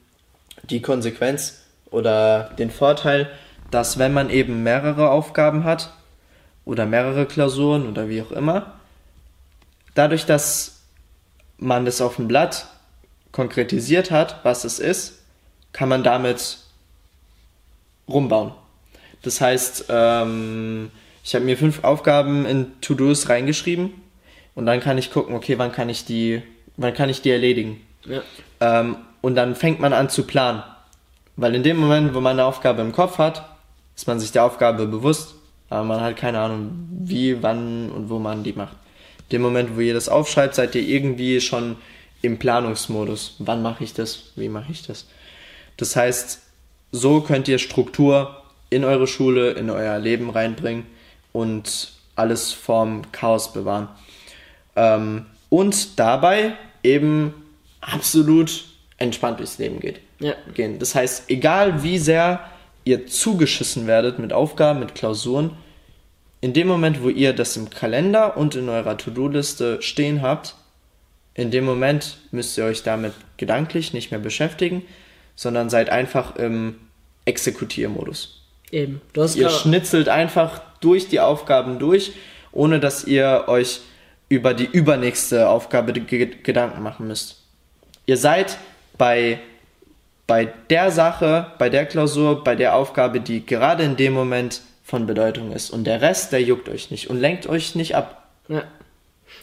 [0.64, 3.30] die Konsequenz oder den Vorteil,
[3.72, 5.91] dass wenn man eben mehrere Aufgaben hat
[6.66, 8.74] oder mehrere Klausuren oder wie auch immer,
[9.95, 10.82] dadurch, dass
[11.58, 12.68] man das auf dem Blatt
[13.32, 15.20] konkretisiert hat, was es ist,
[15.74, 16.58] kann man damit
[18.08, 18.54] rumbauen.
[19.22, 20.91] Das heißt, ähm,
[21.24, 23.93] ich habe mir fünf Aufgaben in To-Dos reingeschrieben
[24.55, 26.41] und dann kann ich gucken, okay, wann kann ich die,
[26.78, 27.82] wann kann ich die erledigen?
[28.05, 28.22] Ja.
[28.59, 30.63] Ähm, und dann fängt man an zu planen.
[31.36, 33.47] Weil in dem Moment, wo man eine Aufgabe im Kopf hat,
[33.95, 35.36] ist man sich der Aufgabe bewusst,
[35.69, 38.76] aber man hat keine Ahnung, wie, wann und wo man die macht.
[39.30, 41.78] In dem Moment, wo ihr das aufschreibt, seid ihr irgendwie schon
[42.22, 43.36] im Planungsmodus.
[43.39, 44.32] Wann mache ich das?
[44.36, 45.05] Wie mache ich das?
[45.78, 46.41] Das heißt,
[46.91, 48.41] so könnt ihr Struktur
[48.72, 50.88] in eure Schule, in euer Leben reinbringen
[51.32, 53.89] und alles vorm Chaos bewahren.
[54.76, 57.34] Ähm, und dabei eben
[57.82, 58.65] absolut
[58.97, 59.99] entspannt durchs Leben geht.
[60.19, 60.34] Ja.
[60.53, 60.80] Gehen.
[60.80, 62.39] Das heißt, egal wie sehr
[62.84, 65.51] ihr zugeschissen werdet mit Aufgaben, mit Klausuren,
[66.39, 70.55] in dem Moment, wo ihr das im Kalender und in eurer To-Do-Liste stehen habt,
[71.34, 74.84] in dem Moment müsst ihr euch damit gedanklich nicht mehr beschäftigen,
[75.36, 76.76] sondern seid einfach im
[77.26, 78.41] Exekutiermodus.
[78.72, 79.01] Eben.
[79.36, 82.13] Ihr schnitzelt einfach durch die Aufgaben durch,
[82.51, 83.82] ohne dass ihr euch
[84.30, 87.43] über die übernächste Aufgabe ge Gedanken machen müsst.
[88.05, 88.57] Ihr seid
[88.97, 89.39] bei,
[90.26, 95.05] bei der Sache, bei der Klausur, bei der Aufgabe, die gerade in dem Moment von
[95.05, 95.69] Bedeutung ist.
[95.69, 98.30] Und der Rest, der juckt euch nicht und lenkt euch nicht ab.
[98.47, 98.63] Ja.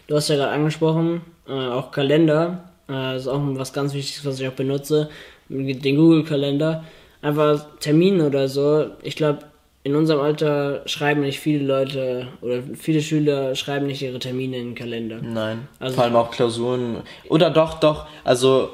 [0.07, 2.71] Du hast ja gerade angesprochen, äh, auch Kalender.
[2.89, 5.11] Äh, das ist auch was ganz Wichtiges, was ich auch benutze.
[5.49, 6.85] Den Google-Kalender.
[7.23, 8.87] Einfach Termine oder so.
[9.03, 9.41] Ich glaube,
[9.85, 14.67] in unserem Alter schreiben nicht viele Leute oder viele Schüler schreiben nicht ihre Termine in
[14.71, 15.19] den Kalender.
[15.23, 15.67] Nein.
[15.81, 16.99] Also- Vor allem auch Klausuren.
[17.29, 18.07] Oder doch, doch.
[18.25, 18.71] Also,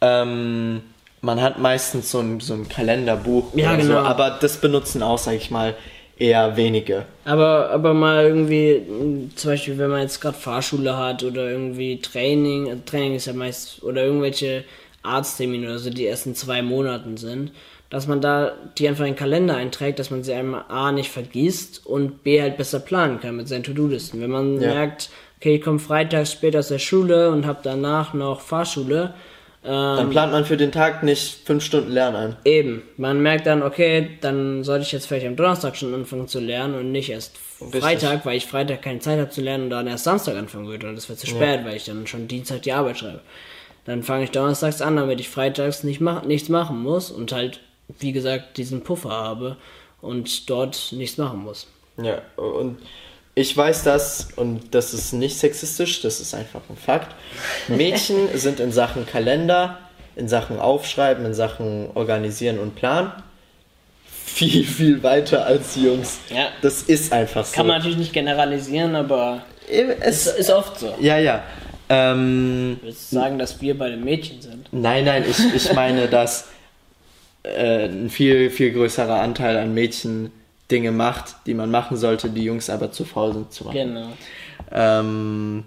[0.00, 0.80] ähm,
[1.22, 3.92] man hat meistens so ein, so ein Kalenderbuch Ja, genau.
[3.92, 5.74] so, aber das benutzen auch, sag ich mal,
[6.18, 7.04] eher wenige.
[7.24, 11.98] Aber, aber mal irgendwie, mh, zum Beispiel, wenn man jetzt gerade Fahrschule hat oder irgendwie
[12.00, 14.64] Training, Training ist ja meist, oder irgendwelche
[15.02, 17.52] Arzttermine oder so, die erst in zwei Monaten sind,
[17.88, 21.10] dass man da die einfach in den Kalender einträgt, dass man sie einmal A nicht
[21.10, 24.20] vergisst und B halt besser planen kann mit seinen To-Do-Listen.
[24.20, 24.74] Wenn man Ja.
[24.74, 29.14] merkt, okay, ich komme freitags spät aus der Schule und habe danach noch Fahrschule,
[29.62, 32.36] Dann plant man für den Tag nicht fünf Stunden Lernen ein.
[32.46, 36.40] Eben, man merkt dann, okay, dann sollte ich jetzt vielleicht am Donnerstag schon anfangen zu
[36.40, 37.82] lernen und nicht erst Richtig.
[37.82, 40.88] Freitag, weil ich Freitag keine Zeit habe zu lernen und dann erst Samstag anfangen würde
[40.88, 43.20] und das wird zu spät, weil ich dann schon Dienstag die Arbeit schreibe.
[43.84, 47.60] Dann fange ich donnerstags an, damit ich freitags nicht mach, nichts machen muss und halt,
[47.98, 49.56] wie gesagt, diesen Puffer habe
[50.00, 51.66] und dort nichts machen muss.
[51.96, 52.78] Ja, und
[53.34, 57.14] ich weiß das, und das ist nicht sexistisch, das ist einfach ein Fakt.
[57.68, 59.78] Mädchen sind in Sachen Kalender,
[60.16, 63.12] in Sachen Aufschreiben, in Sachen Organisieren und Planen
[64.34, 66.18] viel, viel weiter als Jungs.
[66.30, 66.48] Ja.
[66.62, 67.54] Das ist einfach so.
[67.54, 70.94] Kann man natürlich nicht generalisieren, aber es, es ist oft so.
[71.00, 71.42] ja, ja.
[71.90, 74.68] Ähm, Willst du sagen, dass wir bei den Mädchen sind?
[74.72, 76.48] Nein, nein, ich, ich meine, dass
[77.42, 80.30] äh, ein viel, viel größerer Anteil an Mädchen
[80.70, 83.74] Dinge macht, die man machen sollte, die Jungs aber zu faul sind zu machen.
[83.76, 84.08] Genau.
[84.70, 85.64] Ähm,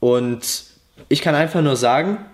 [0.00, 0.64] und
[1.10, 2.24] ich kann einfach nur sagen,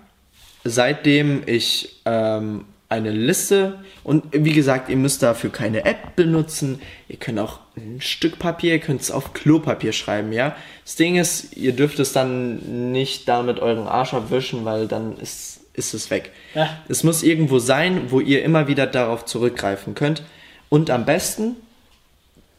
[0.63, 6.81] seitdem ich ähm, eine Liste und wie gesagt, ihr müsst dafür keine App benutzen.
[7.09, 10.55] Ihr könnt auch ein Stück Papier, ihr könnt es auf Klopapier schreiben, ja.
[10.83, 15.61] Das Ding ist, ihr dürft es dann nicht damit euren Arsch abwischen, weil dann ist,
[15.73, 16.31] ist es weg.
[16.55, 16.69] Ja.
[16.87, 20.23] Es muss irgendwo sein, wo ihr immer wieder darauf zurückgreifen könnt.
[20.69, 21.55] Und am besten,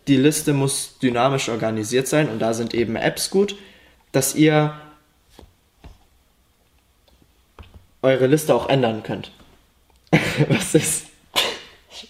[0.06, 3.56] die Liste muss dynamisch organisiert sein und da sind eben Apps gut,
[4.12, 4.74] dass ihr
[8.02, 9.32] eure Liste auch ändern könnt.
[10.48, 11.07] Was ist?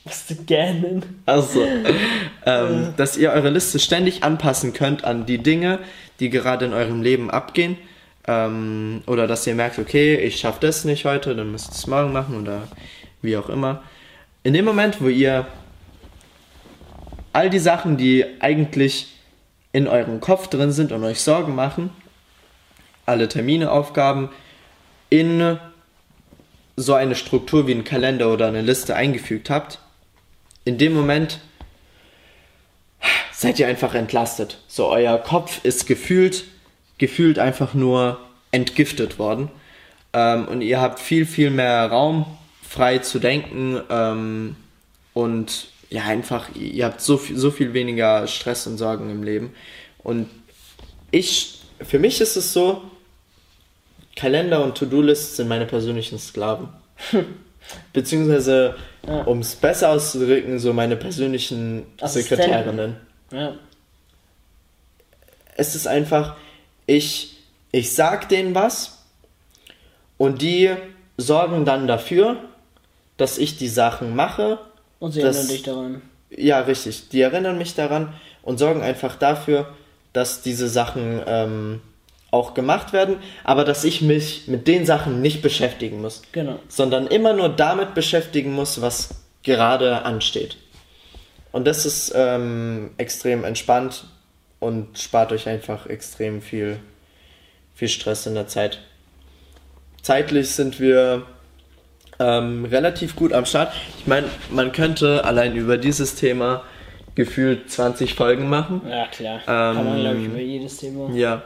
[0.09, 1.03] Musste gerne.
[1.27, 1.63] Also,
[2.47, 5.81] ähm, dass ihr eure Liste ständig anpassen könnt an die Dinge,
[6.19, 7.77] die gerade in eurem Leben abgehen.
[8.27, 11.87] Ähm, oder dass ihr merkt, okay, ich schaffe das nicht heute, dann müsst ihr es
[11.87, 12.69] morgen machen oder
[13.21, 13.83] wie auch immer.
[14.45, 15.47] In dem Moment, wo ihr
[17.35, 19.15] all die Sachen, die eigentlich
[19.73, 21.91] in eurem Kopf drin sind und euch Sorgen machen,
[23.05, 24.31] alle Termine, Aufgaben
[25.11, 25.59] in
[26.77, 29.81] so eine Struktur wie ein Kalender oder eine Liste eingefügt habt,
[30.69, 31.41] in dem Moment
[33.33, 34.59] seid ihr einfach entlastet.
[34.69, 36.45] So, euer Kopf ist gefühlt,
[36.99, 39.51] gefühlt einfach nur entgiftet worden.
[40.13, 42.27] Ähm, und ihr habt viel, viel mehr Raum,
[42.63, 43.81] frei zu denken.
[43.89, 44.57] Ähm,
[45.15, 49.55] und ja, einfach, ihr habt so viel, so viel weniger Stress und Sorgen im Leben.
[50.05, 50.29] Und
[51.11, 52.83] ich, für mich ist es so,
[54.17, 56.69] Kalender und To-Do-Lists sind meine persönlichen Sklaven.
[57.93, 59.23] Beziehungsweise, Ja.
[59.23, 62.43] um es besser auszudrücken, so meine persönlichen Assistenten.
[62.45, 62.97] Sekretärinnen.
[63.33, 63.55] Ja.
[65.57, 66.37] Es ist einfach,
[66.87, 67.37] ich,
[67.73, 68.99] ich sag denen was
[70.17, 70.71] und die
[71.17, 72.37] sorgen dann dafür,
[73.17, 74.59] dass ich die Sachen mache.
[75.01, 76.03] Und sie Das- erinnern dich daran.
[76.31, 77.09] Ja, richtig.
[77.09, 78.13] Die erinnern mich daran
[78.43, 79.75] und sorgen einfach dafür,
[80.13, 81.81] dass diese Sachen ähm,
[82.31, 86.59] auch gemacht werden, aber dass ich mich mit den Sachen nicht beschäftigen muss, Genau.
[86.69, 89.11] sondern immer nur damit beschäftigen muss, was
[89.43, 90.57] gerade ansteht.
[91.53, 94.05] Und das ist ähm, extrem entspannt
[94.61, 96.79] und spart euch einfach extrem viel,
[97.75, 98.81] viel Stress in der Zeit.
[100.03, 101.23] Zeitlich sind wir
[102.19, 103.73] ähm, relativ gut am Start.
[103.99, 106.63] Ich meine, man könnte allein über dieses Thema
[107.15, 108.83] gefühlt 20 Folgen machen.
[108.89, 109.41] Ja, klar.
[109.45, 111.11] Kann man, Ähm, glaube ich, über jedes Thema.
[111.15, 111.43] Ja,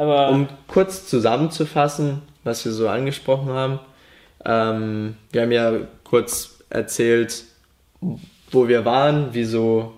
[0.00, 3.78] Aber um kurz zusammenzufassen, was wir so angesprochen haben.
[4.44, 5.72] Ähm, wir haben ja
[6.04, 7.44] kurz erzählt,
[8.50, 9.92] wo wir waren, wieso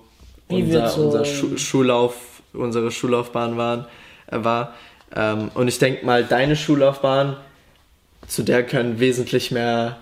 [0.49, 2.15] Wie unser, so- unser Schu Schullauf,
[2.53, 3.87] unsere Schullaufbahn waren,
[4.27, 4.75] äh, war.
[5.15, 7.37] Ähm, und ich denke mal, deine Schullaufbahn,
[8.27, 9.99] zu der können wesentlich mehr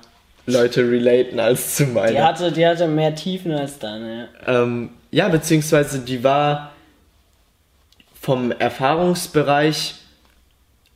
[0.47, 2.13] Leute relaten als zu meiner.
[2.13, 4.63] die hatte, die hatte mehr Tiefen als deine, ja.
[4.63, 6.70] Ähm, ja, beziehungsweise die war
[8.21, 9.95] vom Erfahrungsbereich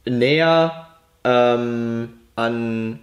[0.05, 0.87] näher
[1.25, 2.99] ähm, an,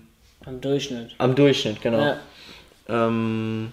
[0.45, 1.15] Am Durchschnitt.
[1.17, 1.99] am Durchschnitt, genau.
[1.99, 2.17] Ja.
[2.89, 3.71] Ähm,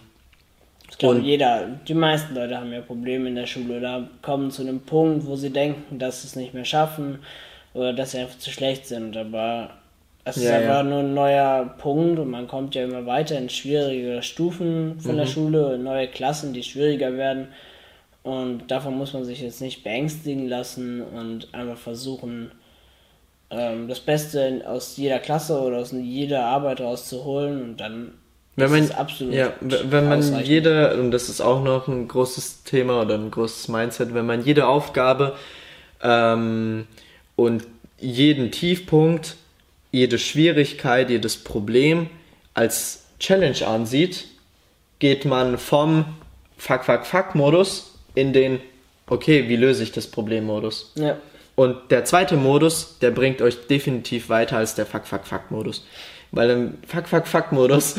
[0.90, 4.62] Ich glaube, jeder, die meisten Leute haben ja Probleme in der Schule oder kommen zu
[4.62, 7.18] einem Punkt, wo sie denken, dass sie es nicht mehr schaffen
[7.74, 9.16] oder dass sie einfach zu schlecht sind.
[9.16, 9.70] Aber
[10.24, 10.82] es ist Ja, einfach ja.
[10.82, 15.26] nur ein neuer Punkt und man kommt ja immer weiter in schwierigere Stufen von der
[15.26, 15.30] Mhm.
[15.30, 17.49] Schule, in neue Klassen, die schwieriger werden.
[18.28, 22.52] Und davon muss man sich jetzt nicht beängstigen lassen und einfach versuchen,
[23.48, 28.12] ähm, das Beste aus jeder Klasse oder aus jeder Arbeit rauszuholen und dann
[28.56, 32.06] wenn ist man, es absolut ja, wenn man jede, und das ist auch noch ein
[32.06, 35.34] großes Thema oder ein großes Mindset, wenn man jede Aufgabe
[36.02, 36.86] ähm,
[37.34, 37.66] und
[37.98, 39.36] jeden Tiefpunkt,
[39.90, 42.10] jede Schwierigkeit, jedes Problem
[42.52, 44.26] als Challenge ansieht,
[44.98, 46.04] geht man vom
[46.58, 47.88] Fuck, Fuck, Fuck-Modus
[48.18, 48.60] in den
[49.10, 50.92] Okay, wie löse ich das Problem-Modus.
[50.96, 51.16] Ja.
[51.54, 55.86] Und der zweite Modus, der bringt euch definitiv weiter als der Fuck, Fuck, Fuck-Modus.
[56.30, 57.96] Weil im Fuck, Fuck, Fuck-Modus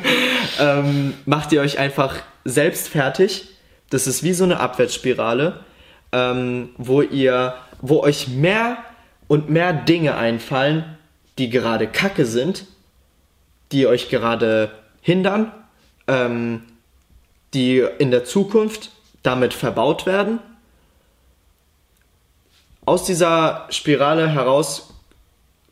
[0.60, 3.48] ähm, macht ihr euch einfach selbst fertig.
[3.90, 5.60] Das ist wie so eine Abwärtsspirale,
[6.12, 8.78] ähm, wo ihr, wo euch mehr
[9.26, 10.96] und mehr Dinge einfallen,
[11.38, 12.66] die gerade kacke sind,
[13.72, 15.50] die euch gerade hindern,
[16.06, 16.62] ähm,
[17.54, 18.91] die in der Zukunft
[19.22, 20.40] damit verbaut werden.
[22.84, 24.92] Aus dieser Spirale heraus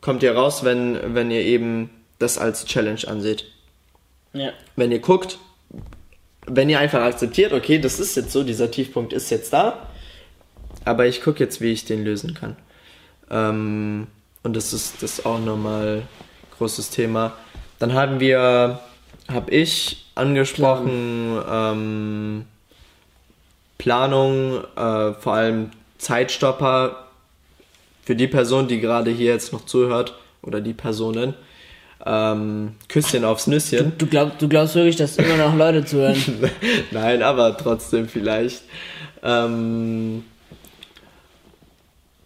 [0.01, 3.47] kommt ihr raus, wenn, wenn ihr eben das als Challenge anseht.
[4.33, 4.53] Ja.
[4.77, 5.39] Wenn ihr guckt,
[6.47, 9.89] wenn ihr einfach akzeptiert, okay, das ist jetzt so, dieser Tiefpunkt ist jetzt da,
[10.85, 12.57] aber ich gucke jetzt, wie ich den lösen kann.
[13.31, 14.07] Ähm,
[14.43, 16.03] und das ist das ist auch nochmal
[16.59, 17.37] großes Thema.
[17.79, 18.81] Dann haben wir,
[19.29, 22.45] habe ich angesprochen, ähm,
[23.81, 27.07] Planung, äh, vor allem Zeitstopper
[28.03, 31.33] für die Person, die gerade hier jetzt noch zuhört oder die Personen.
[32.05, 33.93] Ähm, Küsschen aufs Nüsschen.
[33.97, 36.23] Du, glaub, du glaubst wirklich, dass immer noch Leute zuhören?
[36.91, 38.65] Nein, aber trotzdem vielleicht.
[39.23, 40.25] Ähm,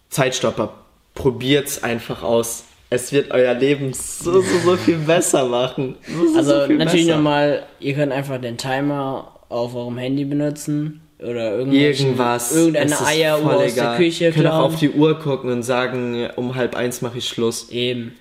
[0.09, 0.73] Zeitstopper.
[1.13, 2.65] Probiert's einfach aus.
[2.89, 5.95] Es wird euer Leben so, so, so viel besser machen.
[6.05, 10.99] So, so, Also so natürlich nochmal, ihr könnt einfach den Timer auf eurem Handy benutzen
[11.19, 12.55] oder Irgendwas.
[12.55, 13.95] irgendeine Eieruhr aus der.
[13.95, 17.69] Küche könnt auch auf die Uhr gucken und sagen, um halb eins mache ich Schluss.
[17.69, 18.15] Eben.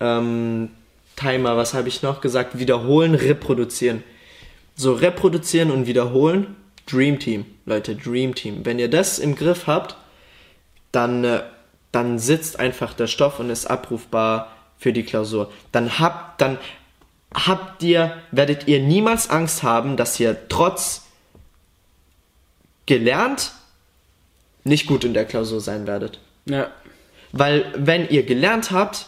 [0.00, 0.70] ähm,
[1.16, 2.58] Timer, was habe ich noch gesagt?
[2.58, 4.04] Wiederholen, reproduzieren.
[4.76, 6.54] So, reproduzieren und wiederholen.
[6.86, 8.64] Dream Team, Leute, Dream Team.
[8.64, 9.96] Wenn ihr das im Griff habt,
[10.92, 11.42] dann, äh,
[11.90, 15.50] dann sitzt einfach der Stoff und ist abrufbar für die Klausur.
[15.72, 16.58] Dann habt, dann
[17.34, 21.07] habt ihr, werdet ihr niemals Angst haben, dass ihr trotz
[22.88, 23.52] gelernt
[24.64, 26.18] nicht gut in der Klausur sein werdet.
[26.46, 26.68] Ja.
[27.32, 29.06] Weil wenn ihr gelernt habt,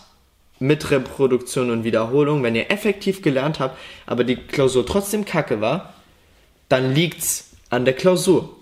[0.62, 5.94] mit Reproduktion und Wiederholung, wenn ihr effektiv gelernt habt, aber die Klausur trotzdem kacke war,
[6.68, 8.56] dann liegt's an der Klausur.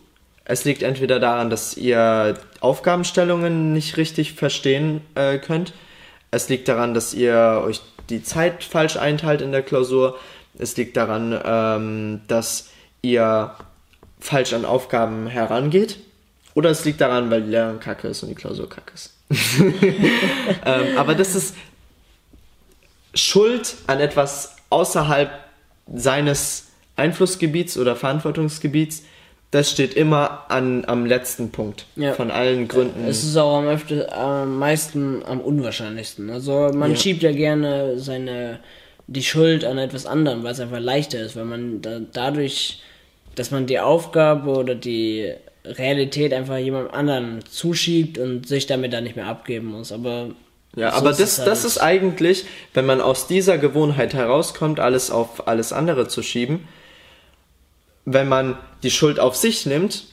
[0.44, 5.72] Es liegt entweder daran, dass ihr Aufgabenstellungen nicht richtig verstehen äh, könnt.
[6.30, 10.16] Es liegt daran, dass ihr euch die Zeit falsch einteilt in der Klausur.
[10.56, 12.70] Es liegt daran, ähm, dass
[13.02, 13.54] ihr
[14.20, 15.98] falsch an Aufgaben herangeht.
[16.54, 19.12] Oder es liegt daran, weil die Lehrerin kacke ist und die Klausur kacke ist.
[19.60, 21.54] ähm, aber das ist
[23.14, 25.30] Schuld an etwas außerhalb
[25.94, 26.66] seines
[26.96, 29.02] Einflussgebiets oder Verantwortungsgebiets.
[29.50, 32.12] Das steht immer an, am letzten Punkt Ja.
[32.12, 33.06] von allen Gründen.
[33.06, 36.28] Es ist auch am, öfter, am meisten am unwahrscheinlichsten.
[36.28, 36.96] Also man Ja.
[36.96, 38.58] schiebt ja gerne seine
[39.06, 42.82] die Schuld an etwas anderem, weil es einfach leichter ist, weil man da, dadurch,
[43.39, 45.32] dass man die Aufgabe oder die
[45.64, 49.93] Realität einfach jemandem anderen zuschiebt und sich damit dann nicht mehr abgeben muss.
[49.93, 50.30] Aber
[50.76, 51.64] Ja, aber ist das, das halt.
[51.64, 56.66] ist eigentlich, wenn man aus dieser Gewohnheit herauskommt, alles auf alles andere zu schieben,
[58.05, 60.05] wenn man die Schuld auf sich nimmt,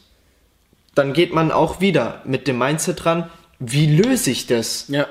[0.95, 4.85] dann geht man auch wieder mit dem Mindset dran, wie löse ich das?
[4.89, 5.07] ja,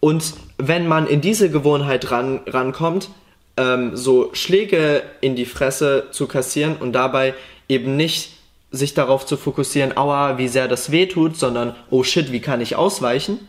[0.00, 3.10] Und wenn man in diese Gewohnheit ran, rankommt,
[3.58, 7.34] ähm, so Schläge in die Fresse zu kassieren und dabei
[7.68, 8.30] eben nicht
[8.70, 12.60] sich darauf zu fokussieren, aua, wie sehr das weh tut, sondern, oh shit, wie kann
[12.60, 13.48] ich ausweichen?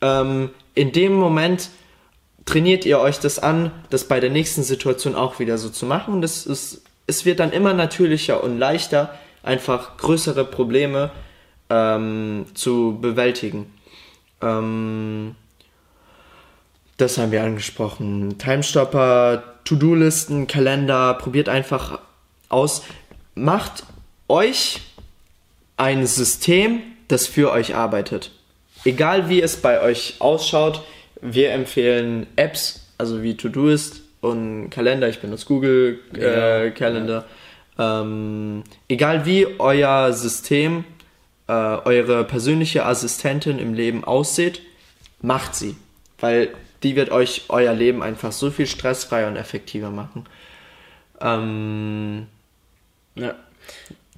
[0.00, 1.68] Ähm, in dem Moment
[2.44, 6.14] trainiert ihr euch das an, das bei der nächsten Situation auch wieder so zu machen.
[6.14, 11.10] Und es, ist, es wird dann immer natürlicher und leichter, einfach größere Probleme
[11.68, 13.72] ähm, zu bewältigen.
[14.40, 15.34] Ähm,
[16.96, 18.38] das haben wir angesprochen.
[18.38, 21.98] Timestopper, To-Do-Listen, Kalender, probiert einfach
[22.48, 22.82] aus.
[23.34, 23.84] Macht
[24.28, 24.80] euch
[25.76, 28.32] ein System, das für euch arbeitet.
[28.84, 30.82] Egal wie es bei euch ausschaut,
[31.20, 35.08] wir empfehlen Apps, also wie To-Doist und Kalender.
[35.08, 37.24] Ich benutze Google äh, Ja, Calendar.
[37.78, 40.84] Ähm, egal wie euer System,
[41.48, 44.62] äh, eure persönliche Assistentin im Leben aussieht,
[45.20, 45.76] macht sie.
[46.18, 46.50] Weil
[46.82, 50.24] die wird euch euer Leben einfach so viel stressfreier und effektiver machen.
[51.20, 52.26] Ähm,
[53.14, 53.34] ja.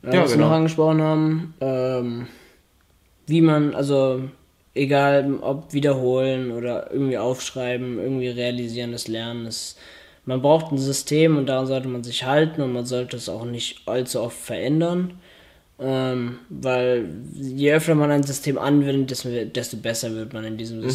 [0.03, 0.49] Ja, Ja, was wir genau.
[0.49, 2.27] noch angesprochen haben, ähm,
[3.27, 4.23] wie man, also
[4.75, 9.79] egal ob wiederholen oder irgendwie aufschreiben, irgendwie realisieren, das Lernen ist,
[10.25, 13.45] man braucht ein System und daran sollte man sich halten und man sollte es auch
[13.45, 15.19] nicht allzu oft verändern,
[15.81, 20.79] ähm, weil je öfter man ein System anwendet, desto, desto besser wird man in diesem
[20.79, 20.91] Mhm.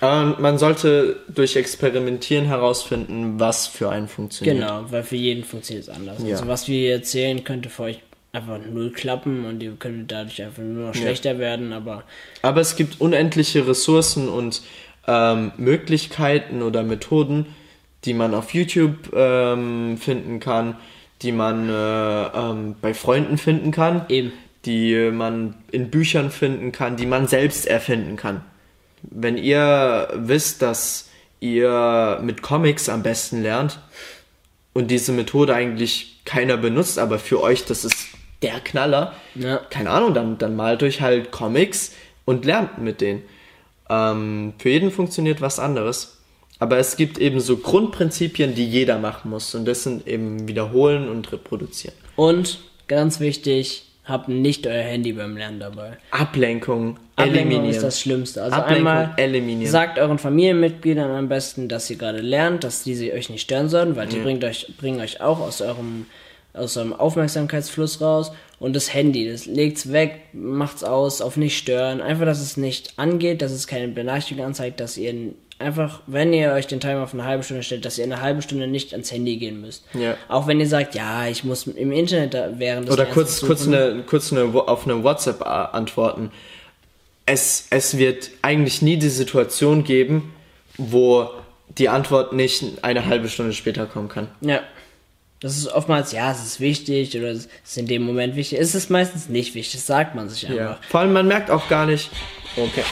[0.00, 4.58] Aber man sollte durch Experimentieren herausfinden, was für einen funktioniert.
[4.58, 6.22] Genau, weil für jeden funktioniert es anders.
[6.22, 6.32] Ja.
[6.32, 8.00] Also was wir hier erzählen, könnte für euch
[8.32, 12.04] einfach null klappen und ihr könnt dadurch einfach nur noch schlechter werden, aber
[12.42, 14.62] Aber es gibt unendliche Ressourcen und
[15.06, 17.46] ähm, Möglichkeiten oder Methoden,
[18.04, 20.76] die man auf YouTube ähm, finden kann,
[21.22, 24.32] die man äh, ähm, bei Freunden finden kann, Eben.
[24.66, 28.42] die man in Büchern finden kann, die man selbst erfinden kann.
[29.10, 31.08] Wenn ihr wisst, dass
[31.40, 33.78] ihr mit Comics am besten lernt
[34.72, 37.96] und diese Methode eigentlich keiner benutzt, aber für euch das ist
[38.42, 39.58] der Knaller, Ja.
[39.70, 41.92] keine Ahnung, dann, dann malt euch halt Comics
[42.24, 43.22] und lernt mit denen.
[43.88, 46.18] Ähm, für jeden funktioniert was anderes.
[46.58, 49.54] Aber es gibt eben so Grundprinzipien, die jeder machen muss.
[49.54, 51.94] Und das sind eben Wiederholen und Reproduzieren.
[52.16, 55.98] Und ganz wichtig, habt nicht euer Handy beim Lernen dabei.
[56.10, 57.64] Ablenkung, Ablenkung eliminieren.
[57.70, 58.42] ist das Schlimmste.
[58.42, 59.70] Also Ablenkung einmal eliminieren.
[59.70, 63.96] sagt euren Familienmitgliedern am besten, dass ihr gerade lernt, dass diese euch nicht stören sollen,
[63.96, 66.06] weil die bringt euch, bringen euch auch aus eurem,
[66.54, 68.32] aus eurem Aufmerksamkeitsfluss raus.
[68.58, 72.00] Und das Handy, das legt's weg, macht's aus, auf nicht stören.
[72.00, 76.52] Einfach, dass es nicht angeht, dass es keine Benachrichtigung anzeigt, dass ihr einfach, wenn ihr
[76.52, 79.10] euch den Timer auf eine halbe Stunde stellt, dass ihr eine halbe Stunde nicht ans
[79.10, 79.84] Handy gehen müsst.
[79.94, 80.16] Ja.
[80.28, 83.66] Auch wenn ihr sagt, ja, ich muss im Internet da während des Oder kurz, kurz,
[83.66, 86.30] eine, kurz eine, auf eine WhatsApp äh, antworten.
[87.24, 90.34] Es, es wird eigentlich nie die Situation geben,
[90.76, 91.30] wo
[91.78, 94.28] die Antwort nicht eine halbe Stunde später kommen kann.
[94.40, 94.60] Ja.
[95.40, 98.58] Das ist oftmals, ja, es ist wichtig oder es ist in dem Moment wichtig.
[98.58, 100.82] Es ist meistens nicht wichtig, das sagt man sich einfach.
[100.88, 102.10] Vor allem, man merkt auch gar nicht,
[102.56, 102.84] okay,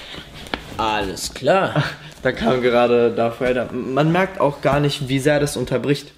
[0.77, 1.83] Alles klar.
[2.25, 3.69] da kam gerade Darth Vader.
[3.73, 6.13] Man merkt auch gar nicht, wie sehr das unterbricht,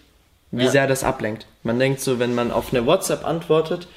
[0.51, 0.71] wie Ja.
[0.71, 1.47] sehr das ablenkt.
[1.63, 3.89] Man denkt so, wenn man auf eine WhatsApp antwortet,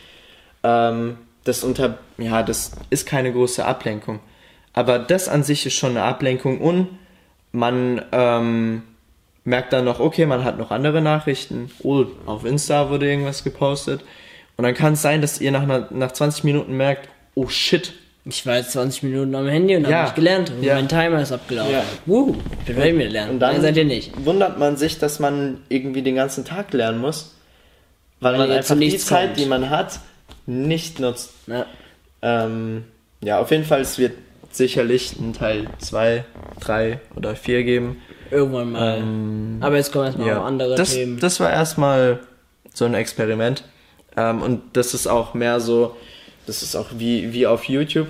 [0.63, 4.19] ähm, das unter, ja, das ist keine große Ablenkung.
[4.73, 6.87] Aber das an sich ist schon eine Ablenkung und
[7.51, 8.83] man ähm,
[9.43, 11.71] merkt dann noch, okay, man hat noch andere Nachrichten.
[11.81, 14.01] Oh, auf Insta wurde irgendwas gepostet.
[14.57, 17.93] Und dann kann es sein, dass ihr nach, nach 20 Minuten merkt, oh shit,
[18.29, 19.89] Ich war jetzt 20 Minuten am Handy und Ja.
[19.97, 20.51] habe nicht gelernt.
[20.51, 20.75] Und Ja.
[20.75, 21.71] mein Timer ist abgelaufen.
[21.73, 21.83] Ja.
[22.05, 23.31] Wuhu, ich bin ready mit lernen.
[23.31, 24.11] Und dann Nein, seid ihr nicht.
[24.25, 27.35] wundert man sich, dass man irgendwie den ganzen Tag lernen muss,
[28.19, 29.39] weil, Weil man einfach die Zeit, kommt.
[29.39, 29.99] die man hat,
[30.45, 31.31] nicht nutzt.
[31.47, 31.65] Ja.
[32.21, 32.83] Ähm,
[33.21, 34.13] ja, auf jeden Fall, es wird
[34.51, 36.25] sicherlich einen Teil 2,
[36.59, 38.01] 3 oder 4 geben.
[38.31, 38.97] Irgendwann mal.
[38.99, 41.19] Ähm, Aber jetzt kommen erstmal ja, auch andere das, Themen.
[41.19, 42.19] das war erstmal
[42.73, 43.63] so ein Experiment.
[44.17, 45.95] Ähm, und das ist auch mehr so,
[46.45, 48.07] das ist auch wie, wie auf YouTube.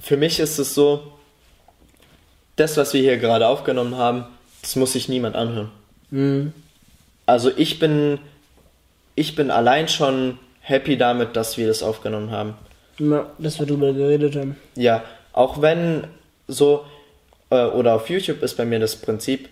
[0.00, 1.12] Für mich ist es so,
[2.56, 4.24] das, was wir hier gerade aufgenommen haben,
[4.62, 5.70] das muss sich niemand anhören.
[6.10, 6.52] Hm.
[7.26, 8.18] Also ich bin,
[9.14, 12.54] ich bin allein schon happy damit, dass wir das aufgenommen haben.
[12.98, 14.56] Ja, dass wir drüber geredet haben.
[14.74, 16.06] Ja, auch wenn
[16.48, 16.84] so,
[17.50, 19.48] äh, oder auf YouTube ist bei mir das Prinzip,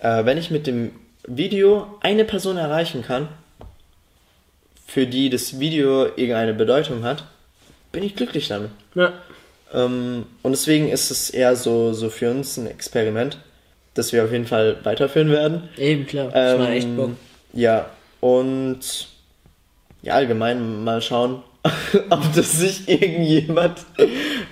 [0.00, 0.92] äh, wenn ich mit dem
[1.26, 3.28] Video eine Person erreichen kann,
[4.86, 7.24] für die das Video irgendeine Bedeutung hat,
[7.92, 8.70] bin ich glücklich damit.
[8.94, 9.12] Ja.
[9.72, 13.38] Ähm, und deswegen ist es eher so, so für uns ein Experiment,
[13.94, 15.68] das wir auf jeden Fall weiterführen werden.
[15.76, 16.30] Eben, klar.
[16.32, 17.10] Das war Ähm, echt Bock.
[17.52, 17.90] Ja,
[18.20, 19.08] und
[20.02, 21.42] ja, allgemein mal schauen,
[22.10, 23.80] ob das sich irgendjemand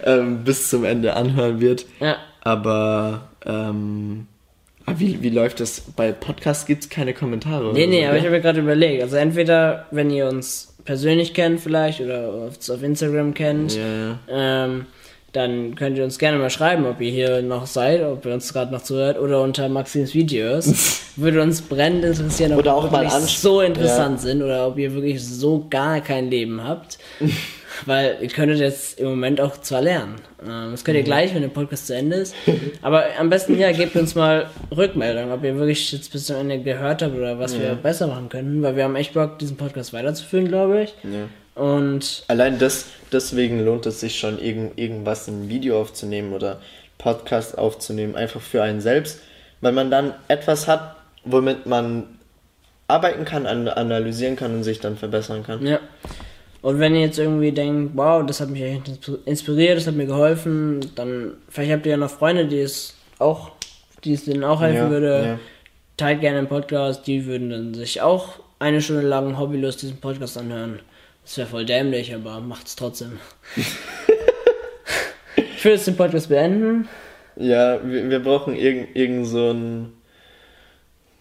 [0.04, 1.86] ähm, bis zum Ende anhören wird.
[2.00, 2.16] Ja.
[2.42, 4.26] Aber ähm,
[4.86, 5.80] ah, wie, wie läuft das?
[5.96, 7.72] Bei Podcasts gibt es keine Kommentare.
[7.72, 8.30] Nee, oder nee, so, aber ich gell?
[8.30, 9.02] habe mir gerade überlegt.
[9.02, 13.82] Also entweder, wenn ihr uns persönlich kennt vielleicht oder uns auf Instagram kennt, Ja,
[14.28, 14.64] ja.
[14.64, 14.86] ähm,
[15.32, 18.52] dann könnt ihr uns gerne mal schreiben, ob ihr hier noch seid, ob ihr uns
[18.52, 21.02] gerade noch zuhört oder unter Maxims Videos.
[21.16, 25.22] Würde uns brennend interessieren, ob Oder auch mal so interessant sind oder ob ihr wirklich
[25.22, 26.98] so gar kein Leben habt.
[27.86, 30.16] Weil ihr könntet jetzt im Moment auch zwar lernen.
[30.44, 32.34] Ähm, Das könnt ihr gleich, wenn der Podcast zu Ende ist.
[32.82, 36.58] Aber am besten ja, gebt uns mal Rückmeldung, ob ihr wirklich jetzt bis zum Ende
[36.60, 39.92] gehört habt oder was wir besser machen könnten, weil wir haben echt Bock, diesen Podcast
[39.92, 40.94] weiterzuführen, glaube ich.
[41.04, 41.28] Ja.
[41.58, 46.60] Und Allein das, deswegen lohnt es sich schon, irgend, irgendwas in Video aufzunehmen oder
[46.98, 49.20] Podcast aufzunehmen, einfach für einen selbst,
[49.60, 52.04] weil man dann etwas hat, womit man
[52.88, 55.66] arbeiten kann, an, analysieren kann und sich dann verbessern kann.
[55.66, 55.80] ja.
[56.60, 60.06] Und wenn ihr jetzt irgendwie denkt, wow, das hat mich echt inspiriert, das hat mir
[60.06, 63.52] geholfen, dann vielleicht habt ihr ja noch Freunde, die es auch,
[64.02, 65.24] die es denen auch helfen Ja, würde.
[65.24, 65.38] ja.
[65.96, 70.36] Teilt gerne den Podcast, die würden dann sich auch eine Stunde lang hobbylos diesen Podcast
[70.36, 70.80] anhören.
[71.28, 73.20] Das wäre voll dämlich, aber macht's trotzdem.
[75.36, 76.88] ich will jetzt den Podcast beenden.
[77.36, 79.92] Ja, wir, wir brauchen irgend, irgend so ein.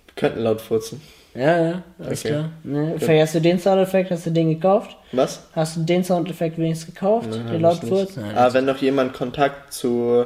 [0.05, 1.01] Wir könnten laut furzen.
[1.35, 2.29] Ja, ja, alles Okay.
[2.29, 2.49] klar.
[2.63, 2.95] Ne?
[2.99, 4.95] Vielleicht hast du den Soundeffekt, hast du den gekauft?
[5.11, 5.45] Was?
[5.51, 7.27] Hast du den Soundeffekt wenigstens gekauft?
[7.29, 8.15] Nein, der hab laut furzt?
[8.15, 10.25] Nein, Aber wenn noch jemand Kontakt zu,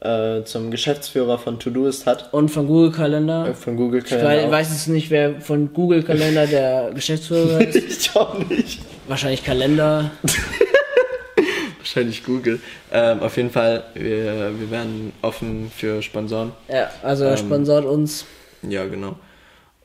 [0.00, 3.48] äh, zum Geschäftsführer von Todoist hat, Und von Google Kalender.
[3.48, 4.46] äh, von Google Ich Kalender.
[4.48, 4.50] auch.
[4.52, 7.74] weiß jetzt nicht, wer von Google Kalender der Geschäftsführer ist.
[8.08, 8.80] ich auch nicht.
[9.08, 10.10] Wahrscheinlich Kalender.
[11.78, 12.60] Wahrscheinlich Google.
[12.92, 16.52] Ähm, auf jeden Fall, wir, wir werden offen für Sponsoren.
[16.68, 17.36] Ja, also er Ähm.
[17.38, 18.26] sponsort uns.
[18.62, 19.16] Ja, genau.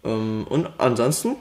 [0.03, 1.37] Ähm, und ansonsten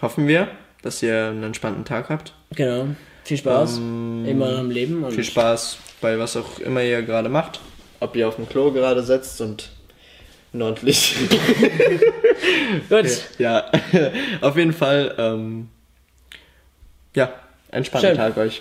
[0.00, 0.48] hoffen wir,
[0.82, 2.34] dass ihr einen entspannten Tag habt.
[2.54, 2.86] Genau.
[3.24, 3.78] Viel Spaß.
[3.78, 5.10] Ähm, Immer am Leben.
[5.10, 7.60] Viel Spaß bei was auch immer ihr gerade macht.
[8.04, 9.70] Ob ihr auf dem Klo gerade sitzt und
[10.52, 11.16] ordentlich.
[12.90, 13.06] Gut.
[13.38, 13.70] Ja,
[14.42, 15.14] auf jeden Fall.
[15.16, 15.70] Ähm,
[17.14, 17.32] ja,
[17.70, 18.18] entspannten Schön.
[18.18, 18.60] Tag euch.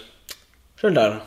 [0.78, 1.24] Schönen Tag.